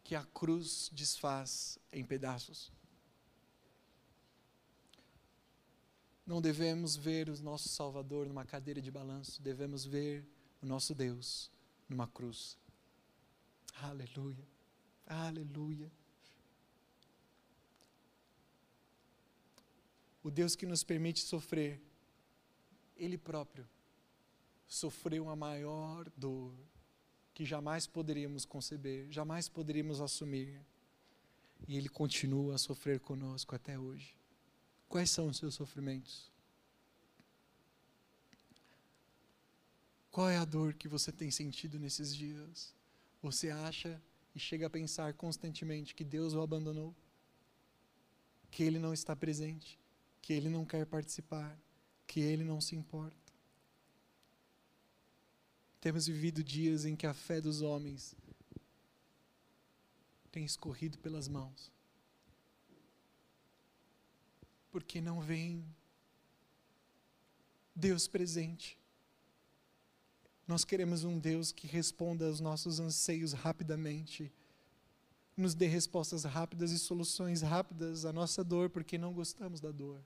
que 0.02 0.14
a 0.14 0.24
cruz 0.24 0.90
desfaz 0.92 1.78
em 1.92 2.04
pedaços. 2.04 2.72
Não 6.26 6.40
devemos 6.40 6.96
ver 6.96 7.28
o 7.28 7.42
nosso 7.42 7.68
Salvador 7.68 8.26
numa 8.26 8.44
cadeira 8.44 8.80
de 8.80 8.90
balanço, 8.90 9.40
devemos 9.40 9.84
ver 9.84 10.26
o 10.60 10.66
nosso 10.66 10.94
Deus 10.94 11.50
numa 11.88 12.08
cruz. 12.08 12.58
Aleluia, 13.74 14.46
aleluia. 15.06 15.90
O 20.22 20.30
Deus 20.30 20.56
que 20.56 20.64
nos 20.64 20.82
permite 20.82 21.20
sofrer, 21.20 21.80
Ele 22.96 23.18
próprio 23.18 23.68
sofreu 24.66 25.28
a 25.28 25.36
maior 25.36 26.10
dor 26.16 26.54
que 27.34 27.44
jamais 27.44 27.86
poderíamos 27.86 28.44
conceber, 28.44 29.10
jamais 29.10 29.48
poderíamos 29.48 30.00
assumir. 30.00 30.58
E 31.68 31.76
Ele 31.76 31.88
continua 31.88 32.54
a 32.54 32.58
sofrer 32.58 33.00
conosco 33.00 33.54
até 33.54 33.78
hoje. 33.78 34.14
Quais 34.88 35.10
são 35.10 35.28
os 35.28 35.36
seus 35.36 35.54
sofrimentos? 35.54 36.30
Qual 40.10 40.30
é 40.30 40.36
a 40.36 40.44
dor 40.44 40.74
que 40.74 40.86
você 40.86 41.10
tem 41.10 41.30
sentido 41.30 41.78
nesses 41.78 42.14
dias? 42.14 42.72
Você 43.20 43.50
acha 43.50 44.00
e 44.34 44.38
chega 44.38 44.66
a 44.66 44.70
pensar 44.70 45.12
constantemente 45.14 45.94
que 45.94 46.04
Deus 46.04 46.34
o 46.34 46.40
abandonou? 46.40 46.94
Que 48.50 48.62
Ele 48.62 48.78
não 48.78 48.94
está 48.94 49.16
presente? 49.16 49.78
que 50.24 50.32
ele 50.32 50.48
não 50.48 50.64
quer 50.64 50.86
participar, 50.86 51.54
que 52.06 52.18
ele 52.18 52.44
não 52.44 52.58
se 52.58 52.74
importa. 52.74 53.23
Temos 55.84 56.06
vivido 56.06 56.42
dias 56.42 56.86
em 56.86 56.96
que 56.96 57.06
a 57.06 57.12
fé 57.12 57.42
dos 57.42 57.60
homens 57.60 58.16
tem 60.32 60.42
escorrido 60.42 60.98
pelas 60.98 61.28
mãos. 61.28 61.70
Porque 64.70 64.98
não 64.98 65.20
vem 65.20 65.62
Deus 67.76 68.08
presente. 68.08 68.78
Nós 70.48 70.64
queremos 70.64 71.04
um 71.04 71.18
Deus 71.18 71.52
que 71.52 71.66
responda 71.66 72.28
aos 72.28 72.40
nossos 72.40 72.80
anseios 72.80 73.34
rapidamente, 73.34 74.32
nos 75.36 75.54
dê 75.54 75.66
respostas 75.66 76.24
rápidas 76.24 76.70
e 76.70 76.78
soluções 76.78 77.42
rápidas 77.42 78.06
à 78.06 78.12
nossa 78.12 78.42
dor, 78.42 78.70
porque 78.70 78.96
não 78.96 79.12
gostamos 79.12 79.60
da 79.60 79.70
dor. 79.70 80.02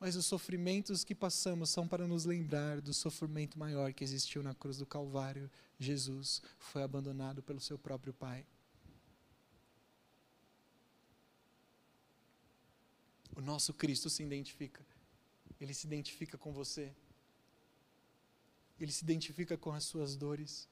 Mas 0.00 0.16
os 0.16 0.24
sofrimentos 0.24 1.04
que 1.04 1.14
passamos 1.14 1.68
são 1.68 1.86
para 1.86 2.08
nos 2.08 2.24
lembrar 2.24 2.80
do 2.80 2.94
sofrimento 2.94 3.58
maior 3.58 3.92
que 3.92 4.02
existiu 4.02 4.42
na 4.42 4.54
cruz 4.54 4.78
do 4.78 4.86
Calvário. 4.86 5.50
Jesus 5.78 6.40
foi 6.58 6.82
abandonado 6.82 7.42
pelo 7.42 7.60
seu 7.60 7.78
próprio 7.78 8.14
Pai. 8.14 8.46
O 13.36 13.42
nosso 13.42 13.74
Cristo 13.74 14.08
se 14.08 14.22
identifica. 14.22 14.82
Ele 15.60 15.74
se 15.74 15.86
identifica 15.86 16.38
com 16.38 16.50
você. 16.50 16.94
Ele 18.80 18.90
se 18.90 19.04
identifica 19.04 19.58
com 19.58 19.70
as 19.70 19.84
suas 19.84 20.16
dores. 20.16 20.66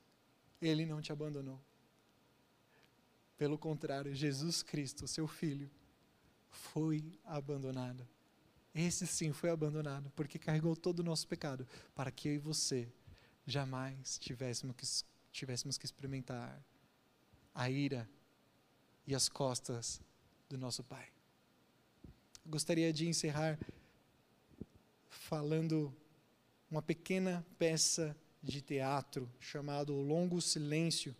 Ele 0.59 0.87
não 0.87 1.03
te 1.03 1.13
abandonou. 1.13 1.61
Pelo 3.37 3.59
contrário, 3.59 4.15
Jesus 4.15 4.63
Cristo, 4.63 5.07
seu 5.07 5.29
Filho, 5.29 5.71
foi 6.49 7.21
abandonado 7.27 8.09
esse 8.81 9.07
sim 9.07 9.33
foi 9.33 9.51
abandonado, 9.51 10.11
porque 10.15 10.39
carregou 10.39 10.77
todo 10.77 11.01
o 11.01 11.03
nosso 11.03 11.27
pecado, 11.27 11.67
para 11.95 12.11
que 12.11 12.29
eu 12.29 12.35
e 12.35 12.39
você 12.39 12.89
jamais 13.47 14.19
tivéssemos 14.19 14.77
que, 14.77 14.87
tivéssemos 15.33 15.79
que 15.79 15.87
experimentar 15.87 16.63
a 17.55 17.71
ira 17.71 18.09
e 19.07 19.15
as 19.15 19.29
costas 19.29 20.01
do 20.49 20.57
nosso 20.57 20.85
Pai. 20.85 21.09
Eu 22.45 22.51
gostaria 22.53 22.93
de 22.93 23.09
encerrar 23.09 23.59
falando 25.09 25.95
uma 26.71 26.83
pequena 26.83 27.45
peça 27.59 28.17
de 28.43 28.61
teatro 28.61 29.29
chamado 29.41 29.95
O 29.95 30.03
Longo 30.03 30.41
Silêncio, 30.41 31.17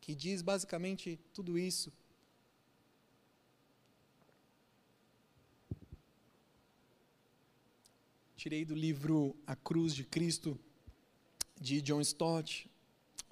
que 0.00 0.14
diz 0.14 0.42
basicamente 0.42 1.18
tudo 1.32 1.58
isso. 1.58 1.92
Tirei 8.46 8.64
do 8.64 8.76
livro 8.76 9.34
A 9.44 9.56
Cruz 9.56 9.92
de 9.92 10.04
Cristo, 10.04 10.56
de 11.60 11.82
John 11.82 12.00
Stott, 12.00 12.70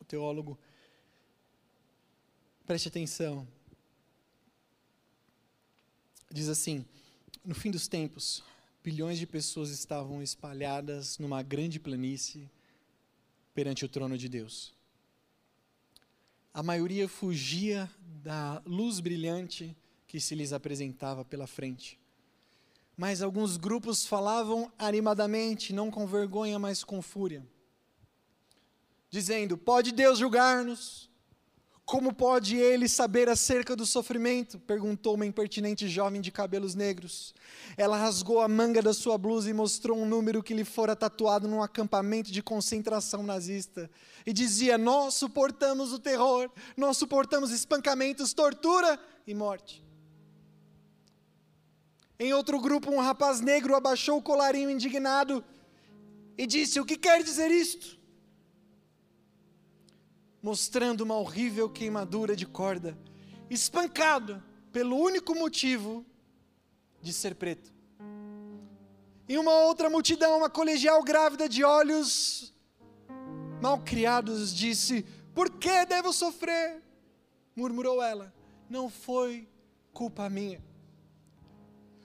o 0.00 0.04
teólogo. 0.04 0.58
Preste 2.66 2.88
atenção. 2.88 3.46
Diz 6.32 6.48
assim: 6.48 6.84
No 7.44 7.54
fim 7.54 7.70
dos 7.70 7.86
tempos, 7.86 8.42
bilhões 8.82 9.16
de 9.16 9.24
pessoas 9.24 9.70
estavam 9.70 10.20
espalhadas 10.20 11.16
numa 11.20 11.44
grande 11.44 11.78
planície 11.78 12.50
perante 13.54 13.84
o 13.84 13.88
trono 13.88 14.18
de 14.18 14.28
Deus. 14.28 14.74
A 16.52 16.60
maioria 16.60 17.08
fugia 17.08 17.88
da 18.20 18.60
luz 18.66 18.98
brilhante 18.98 19.76
que 20.08 20.18
se 20.18 20.34
lhes 20.34 20.52
apresentava 20.52 21.24
pela 21.24 21.46
frente. 21.46 22.00
Mas 22.96 23.22
alguns 23.22 23.56
grupos 23.56 24.06
falavam 24.06 24.70
animadamente, 24.78 25.72
não 25.72 25.90
com 25.90 26.06
vergonha, 26.06 26.58
mas 26.58 26.84
com 26.84 27.02
fúria, 27.02 27.44
dizendo: 29.10 29.58
Pode 29.58 29.92
Deus 29.92 30.18
julgar-nos? 30.18 31.10
Como 31.84 32.14
pode 32.14 32.56
ele 32.56 32.88
saber 32.88 33.28
acerca 33.28 33.76
do 33.76 33.84
sofrimento? 33.84 34.58
perguntou 34.58 35.16
uma 35.16 35.26
impertinente 35.26 35.86
jovem 35.86 36.18
de 36.18 36.30
cabelos 36.30 36.74
negros. 36.74 37.34
Ela 37.76 37.98
rasgou 37.98 38.40
a 38.40 38.48
manga 38.48 38.80
da 38.80 38.94
sua 38.94 39.18
blusa 39.18 39.50
e 39.50 39.52
mostrou 39.52 39.98
um 39.98 40.06
número 40.06 40.42
que 40.42 40.54
lhe 40.54 40.64
fora 40.64 40.96
tatuado 40.96 41.46
num 41.46 41.62
acampamento 41.62 42.32
de 42.32 42.42
concentração 42.42 43.22
nazista. 43.22 43.90
E 44.24 44.32
dizia: 44.32 44.78
Nós 44.78 45.14
suportamos 45.14 45.92
o 45.92 45.98
terror, 45.98 46.50
nós 46.74 46.96
suportamos 46.96 47.50
espancamentos, 47.50 48.32
tortura 48.32 48.98
e 49.26 49.34
morte. 49.34 49.83
Em 52.18 52.32
outro 52.32 52.60
grupo, 52.60 52.90
um 52.90 53.00
rapaz 53.00 53.40
negro 53.40 53.74
abaixou 53.74 54.18
o 54.18 54.22
colarinho 54.22 54.70
indignado 54.70 55.44
e 56.38 56.46
disse: 56.46 56.80
O 56.80 56.84
que 56.84 56.96
quer 56.96 57.22
dizer 57.22 57.50
isto? 57.50 58.04
mostrando 60.44 61.00
uma 61.00 61.16
horrível 61.16 61.70
queimadura 61.70 62.36
de 62.36 62.44
corda, 62.44 62.98
espancado 63.48 64.42
pelo 64.70 64.94
único 64.94 65.34
motivo 65.34 66.04
de 67.00 67.14
ser 67.14 67.34
preto. 67.34 67.72
Em 69.26 69.38
uma 69.38 69.52
outra 69.52 69.88
multidão, 69.88 70.36
uma 70.36 70.50
colegial 70.50 71.02
grávida 71.02 71.48
de 71.48 71.64
olhos 71.64 72.52
mal 73.62 73.78
criados 73.78 74.54
disse: 74.54 75.06
Por 75.34 75.48
que 75.50 75.86
devo 75.86 76.12
sofrer? 76.12 76.82
murmurou 77.56 78.02
ela. 78.02 78.30
Não 78.68 78.90
foi 78.90 79.48
culpa 79.94 80.28
minha. 80.28 80.62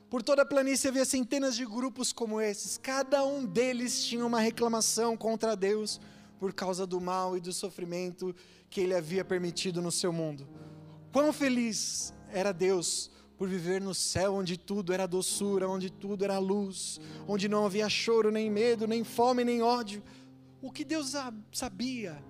Por 0.10 0.24
toda 0.24 0.41
a 0.41 0.45
planície 0.45 0.88
havia 0.88 1.06
centenas 1.06 1.56
de 1.56 1.63
grupos 1.65 2.12
como 2.12 2.41
esses, 2.41 2.80
cada 2.80 3.24
um 3.24 3.45
deles 3.45 4.04
tinha 4.04 4.26
uma 4.26 4.39
reclamação 4.39 5.15
contra 5.15 5.56
Deus 5.56 6.02
por 6.39 6.52
causa 6.52 6.88
do 6.88 7.00
mal 7.00 7.38
e 7.38 7.39
do 7.39 7.54
sofrimento 7.54 8.36
que 8.72 8.82
ele 8.82 8.95
havia 8.95 9.24
permitido 9.24 9.84
no 9.84 9.91
seu 9.91 10.12
mundo. 10.12 10.48
Quão 11.12 11.32
feliz 11.32 12.12
era 12.32 12.52
Deus 12.52 13.12
por 13.38 13.48
viver 13.48 13.80
no 13.80 13.93
céu 13.93 14.34
onde 14.34 14.58
tudo 14.58 14.93
era 14.93 15.08
doçura, 15.08 15.69
onde 15.69 15.91
tudo 15.91 16.24
era 16.24 16.39
luz, 16.39 17.00
onde 17.28 17.48
não 17.48 17.65
havia 17.65 17.88
choro, 17.88 18.32
nem 18.32 18.50
medo, 18.50 18.88
nem 18.88 19.04
fome, 19.04 19.45
nem 19.45 19.62
ódio. 19.62 20.02
O 20.60 20.72
que 20.72 20.84
Deus 20.84 21.13
sabia 21.52 22.22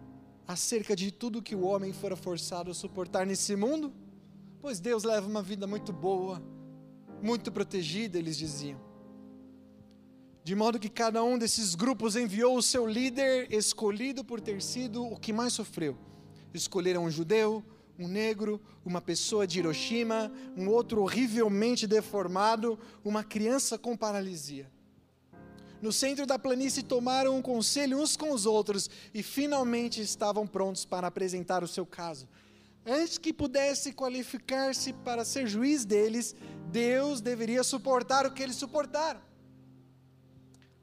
acerca 0.46 0.96
de 0.98 1.12
tudo 1.12 1.42
que 1.42 1.56
o 1.56 1.62
homem 1.62 1.94
fora 1.94 2.18
forçado 2.18 2.72
a 2.72 2.74
suportar 2.74 3.26
nesse 3.26 3.56
mundo? 3.56 3.94
Pois 4.60 4.82
Deus 4.82 5.04
leva 5.04 5.26
uma 5.28 5.42
vida 5.42 5.66
muito 5.66 5.94
boa, 5.94 6.42
muito 7.22 7.52
protegida, 7.52 8.18
eles 8.18 8.38
diziam. 8.38 8.80
De 10.44 10.56
modo 10.56 10.80
que 10.80 10.90
cada 10.90 11.24
um 11.24 11.38
desses 11.38 11.76
grupos 11.76 12.16
enviou 12.16 12.58
o 12.58 12.62
seu 12.62 12.88
líder 12.88 13.54
escolhido 13.54 14.24
por 14.24 14.42
ter 14.42 14.62
sido 14.62 15.04
o 15.06 15.20
que 15.20 15.32
mais 15.32 15.54
sofreu. 15.54 15.98
Escolheram 16.54 17.04
um 17.04 17.12
judeu, 17.12 17.64
um 18.00 18.08
negro, 18.08 18.60
uma 18.86 19.02
pessoa 19.02 19.46
de 19.46 19.60
Hiroshima, 19.60 20.32
um 20.56 20.70
outro 20.70 21.02
horrivelmente 21.02 21.86
deformado, 21.86 22.80
uma 23.04 23.24
criança 23.24 23.78
com 23.78 23.96
paralisia. 23.96 24.72
No 25.82 25.94
centro 25.94 26.26
da 26.26 26.40
planície 26.40 26.84
tomaram 26.84 27.38
um 27.38 27.42
conselho 27.42 28.00
uns 28.00 28.18
com 28.18 28.32
os 28.32 28.46
outros 28.46 28.90
e 29.14 29.22
finalmente 29.22 30.02
estavam 30.02 30.48
prontos 30.48 30.84
para 30.84 31.08
apresentar 31.08 31.64
o 31.64 31.68
seu 31.68 31.86
caso. 31.86 32.28
Antes 32.86 33.18
que 33.18 33.34
pudesse 33.34 33.94
qualificar-se 33.94 34.94
para 34.94 35.26
ser 35.26 35.48
juiz 35.48 35.86
deles, 35.86 36.36
Deus 36.72 37.22
deveria 37.22 37.64
suportar 37.64 38.26
o 38.26 38.32
que 38.32 38.42
eles 38.42 38.56
suportaram. 38.56 39.22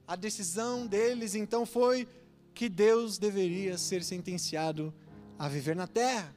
A 0.06 0.14
decisão 0.14 0.86
deles 0.86 1.34
então 1.34 1.66
foi 1.66 2.08
que 2.54 2.68
Deus 2.68 3.18
deveria 3.18 3.76
ser 3.76 4.04
sentenciado 4.04 4.94
a 5.38 5.48
viver 5.48 5.74
na 5.74 5.86
terra, 5.86 6.34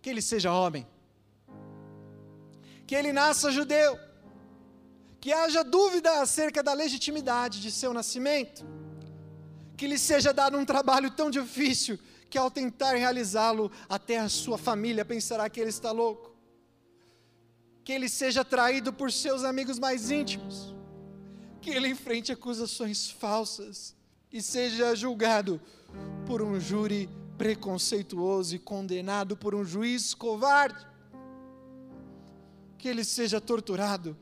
que 0.00 0.08
ele 0.08 0.22
seja 0.22 0.52
homem, 0.52 0.86
que 2.86 2.94
ele 2.94 3.12
nasça 3.12 3.50
judeu, 3.50 3.98
que 5.20 5.32
haja 5.32 5.64
dúvida 5.64 6.22
acerca 6.22 6.62
da 6.62 6.72
legitimidade 6.72 7.60
de 7.60 7.70
seu 7.70 7.92
nascimento, 7.92 8.64
que 9.76 9.86
lhe 9.86 9.98
seja 9.98 10.32
dado 10.32 10.56
um 10.56 10.64
trabalho 10.64 11.10
tão 11.10 11.30
difícil 11.30 11.98
que 12.30 12.38
ao 12.38 12.50
tentar 12.50 12.94
realizá-lo, 12.94 13.70
até 13.88 14.18
a 14.18 14.28
sua 14.28 14.58
família 14.58 15.04
pensará 15.04 15.48
que 15.48 15.60
ele 15.60 15.70
está 15.70 15.92
louco, 15.92 16.36
que 17.84 17.92
ele 17.92 18.08
seja 18.08 18.44
traído 18.44 18.92
por 18.92 19.10
seus 19.10 19.44
amigos 19.44 19.78
mais 19.78 20.10
íntimos 20.10 20.78
que 21.60 21.70
ele 21.70 21.88
enfrente 21.88 22.32
acusações 22.32 23.10
falsas 23.10 23.94
e 24.32 24.40
seja 24.40 24.94
julgado 24.94 25.60
por 26.26 26.40
um 26.40 26.58
júri 26.58 27.08
preconceituoso 27.36 28.56
e 28.56 28.58
condenado 28.58 29.36
por 29.36 29.54
um 29.54 29.64
juiz 29.64 30.14
covarde. 30.14 30.86
Que 32.78 32.88
ele 32.88 33.04
seja 33.04 33.40
torturado 33.40 34.16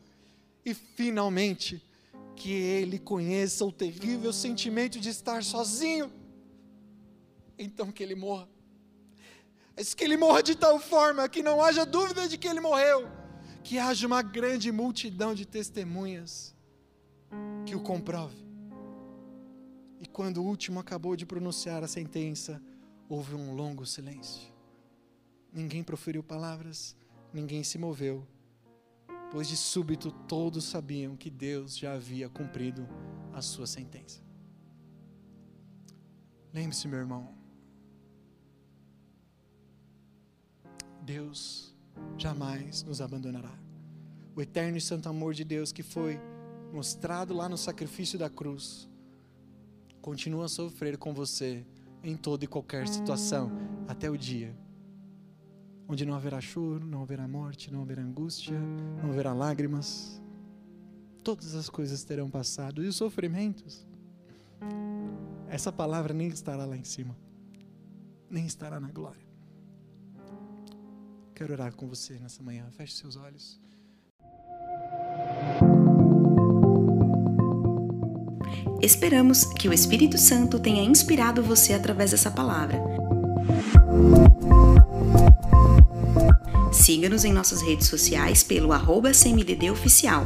e 0.65 0.75
finalmente 0.75 1.81
que 2.35 2.51
ele 2.51 2.99
conheça 2.99 3.65
o 3.65 3.71
terrível 3.71 4.33
sentimento 4.33 4.99
de 4.99 5.11
estar 5.11 5.45
sozinho. 5.45 6.11
Então 7.59 7.91
que 7.91 8.03
ele 8.03 8.15
morra. 8.15 8.49
Mas 9.77 9.95
que 9.95 10.05
ele 10.05 10.17
morra 10.17 10.43
de 10.43 10.55
tal 10.55 10.79
forma 10.79 11.29
que 11.29 11.43
não 11.43 11.63
haja 11.63 11.85
dúvida 11.85 12.29
de 12.29 12.39
que 12.39 12.49
ele 12.49 12.61
morreu. 12.61 13.09
Que 13.63 13.79
haja 13.79 14.07
uma 14.07 14.23
grande 14.23 14.73
multidão 14.73 15.35
de 15.35 15.45
testemunhas 15.45 16.55
que 17.67 17.75
o 17.75 17.81
comprove. 17.81 18.47
E 20.01 20.07
quando 20.07 20.39
o 20.39 20.45
último 20.45 20.79
acabou 20.79 21.17
de 21.17 21.27
pronunciar 21.27 21.83
a 21.83 21.89
sentença, 21.89 22.63
houve 23.09 23.35
um 23.35 23.55
longo 23.55 23.85
silêncio. 23.87 24.53
Ninguém 25.53 25.83
proferiu 25.83 26.23
palavras, 26.23 26.95
ninguém 27.33 27.65
se 27.65 27.79
moveu, 27.79 28.27
pois 29.31 29.49
de 29.49 29.57
súbito 29.57 30.11
todos 30.11 30.65
sabiam 30.65 31.17
que 31.17 31.31
Deus 31.31 31.77
já 31.77 31.95
havia 31.95 32.29
cumprido 32.29 32.87
a 33.33 33.41
sua 33.41 33.67
sentença. 33.67 34.21
Lembre-se, 36.53 36.89
meu 36.89 36.99
irmão, 36.99 37.35
Deus 41.07 41.73
jamais 42.19 42.83
nos 42.83 43.01
abandonará. 43.01 43.57
O 44.35 44.43
eterno 44.43 44.77
e 44.77 44.81
santo 44.81 45.09
amor 45.09 45.33
de 45.33 45.45
Deus 45.45 45.71
que 45.71 45.83
foi 45.83 46.21
mostrado 46.73 47.33
lá 47.33 47.49
no 47.49 47.57
sacrifício 47.57 48.19
da 48.19 48.29
cruz, 48.29 48.89
continua 50.03 50.47
a 50.47 50.49
sofrer 50.49 50.99
com 50.99 51.15
você 51.15 51.65
em 52.03 52.17
toda 52.17 52.45
e 52.45 52.49
qualquer 52.49 52.89
situação, 52.89 53.51
até 53.87 54.11
o 54.11 54.19
dia 54.19 54.55
onde 55.89 56.05
não 56.05 56.15
haverá 56.15 56.41
choro, 56.41 56.85
não 56.85 57.03
haverá 57.03 57.29
morte, 57.29 57.73
não 57.73 57.83
haverá 57.83 58.03
angústia, 58.03 58.59
não 59.01 59.11
haverá 59.11 59.33
lágrimas. 59.33 60.21
Todas 61.23 61.55
as 61.55 61.71
coisas 61.71 62.03
terão 62.03 62.29
passado 62.29 62.83
e 62.83 62.89
os 62.89 62.97
sofrimentos. 62.97 63.87
Essa 65.49 65.71
palavra 65.71 66.13
nem 66.13 66.27
estará 66.27 66.65
lá 66.67 66.77
em 66.77 66.85
cima, 66.85 67.17
nem 68.29 68.47
estará 68.47 68.81
na 68.81 68.91
glória. 68.91 69.26
Quero 71.37 71.53
orar 71.53 71.71
com 71.75 71.87
você 71.87 72.15
nessa 72.15 72.43
manhã. 72.43 72.65
Feche 72.79 72.95
seus 72.95 73.15
olhos. 73.15 73.61
Esperamos 78.81 79.45
que 79.45 79.69
o 79.69 79.73
Espírito 79.73 80.17
Santo 80.17 80.59
tenha 80.59 80.83
inspirado 80.83 81.43
você 81.43 81.75
através 81.75 82.13
dessa 82.13 82.31
palavra. 82.31 82.81
Siga-nos 86.73 87.25
em 87.27 87.35
nossas 87.35 87.61
redes 87.61 87.87
sociais 87.87 88.43
pelo 88.43 88.73
arroba 88.73 89.11
Oficial. 89.71 90.25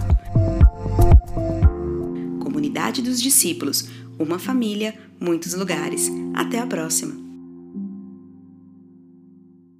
Comunidade 2.41 3.03
dos 3.03 3.21
Discípulos, 3.21 3.89
uma 4.17 4.39
família, 4.39 4.95
muitos 5.19 5.55
lugares. 5.55 6.09
Até 6.37 6.61
a 6.61 6.67
próxima! 6.69 7.20